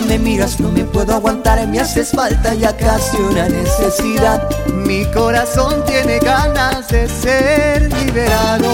me 0.00 0.18
miras 0.18 0.60
no 0.60 0.70
me 0.70 0.84
puedo 0.84 1.14
aguantar, 1.14 1.66
me 1.68 1.80
haces 1.80 2.10
falta 2.10 2.54
ya 2.54 2.76
casi 2.76 3.16
una 3.16 3.48
necesidad. 3.48 4.48
Mi 4.66 5.04
corazón 5.06 5.84
tiene 5.84 6.18
ganas 6.18 6.88
de 6.88 7.08
ser 7.08 7.92
liberado. 7.92 8.68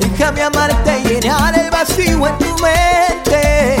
Déjame 0.00 0.42
amarte 0.42 1.00
y 1.00 1.08
llenar 1.08 1.58
el 1.58 1.70
vacío 1.70 2.26
en 2.26 2.38
tu 2.38 2.56
mente. 2.62 3.76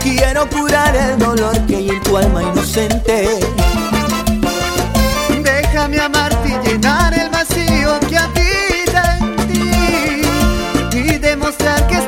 Quiero 0.00 0.48
curar 0.50 0.94
el 0.96 1.18
dolor 1.18 1.58
que 1.66 1.76
hay 1.76 1.90
en 1.90 2.02
tu 2.02 2.16
alma 2.16 2.42
inocente. 2.42 3.28
Déjame 5.42 6.00
amarte 6.00 6.48
y 6.48 6.68
llenar 6.68 7.14
el 7.14 7.30
vacío 7.30 8.00
que 8.08 8.18
habita 8.18 9.18
en 9.18 9.36
ti 9.48 10.98
y 10.98 11.18
demostrar 11.18 11.86
que 11.86 12.07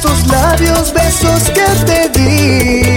Tus 0.00 0.26
labios, 0.28 0.92
besos 0.92 1.50
que 1.50 1.66
te 1.84 2.08
di. 2.18 2.93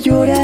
llorar. 0.00 0.39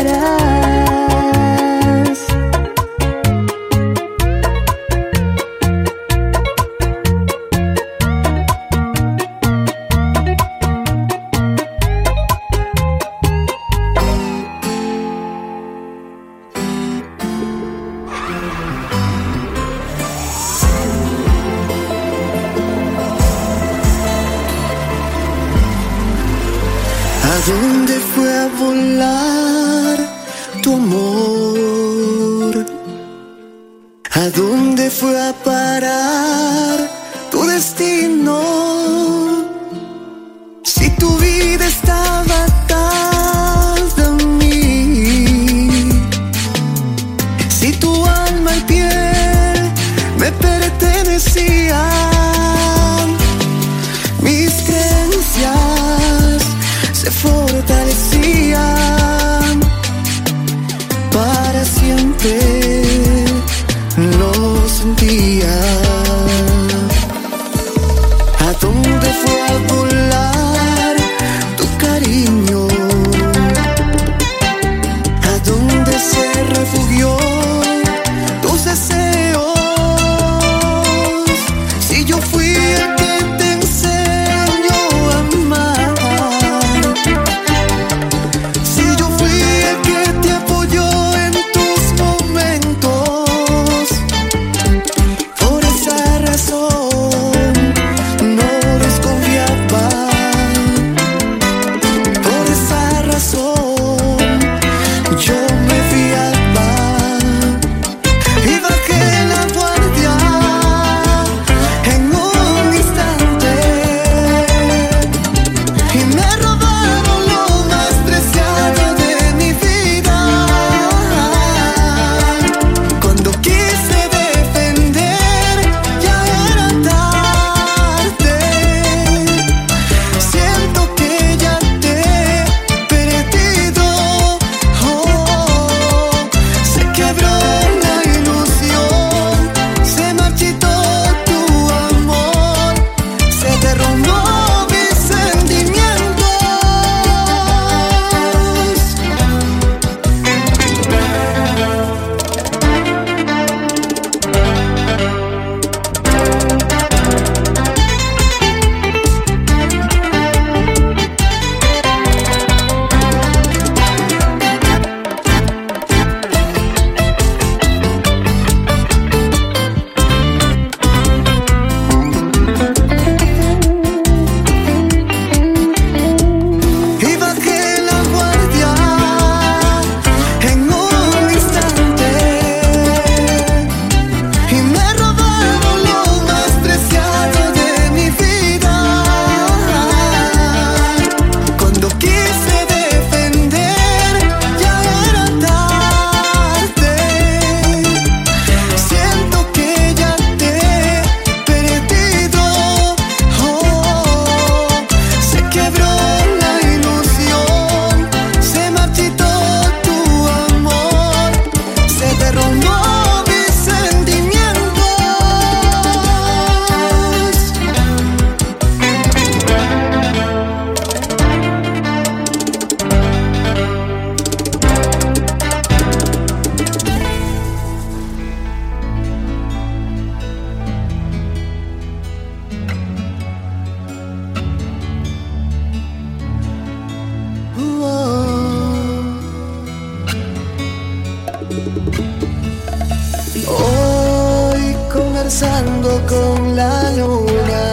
con 246.08 246.56
la 246.56 246.90
luna 246.92 247.64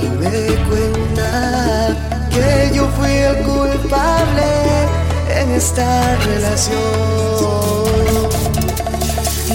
y 0.00 0.06
me 0.20 0.30
cuenta 0.68 1.96
que 2.30 2.74
yo 2.74 2.88
fui 2.96 3.10
el 3.10 3.36
culpable 3.42 4.50
en 5.28 5.50
esta 5.52 6.16
relación. 6.16 6.78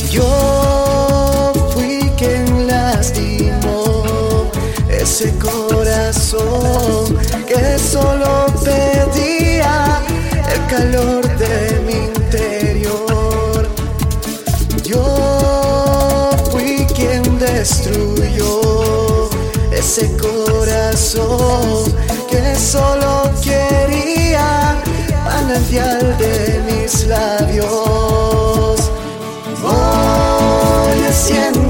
Yo 0.10 1.54
fui 1.74 2.12
quien 2.18 2.68
lastimó 2.68 4.50
ese 4.90 5.34
corazón 5.38 7.18
que 7.48 7.78
solo 7.78 8.46
pedía 8.64 10.02
el 10.54 10.66
calor 10.68 11.28
de 11.38 11.77
destruyó 17.68 19.30
ese 19.72 20.10
corazón 20.16 21.94
que 22.30 22.56
solo 22.56 23.30
quería 23.44 24.82
balancear 25.26 26.18
de 26.18 26.62
mis 26.66 27.06
labios. 27.08 28.90
Hoy 29.62 31.02
siento 31.12 31.67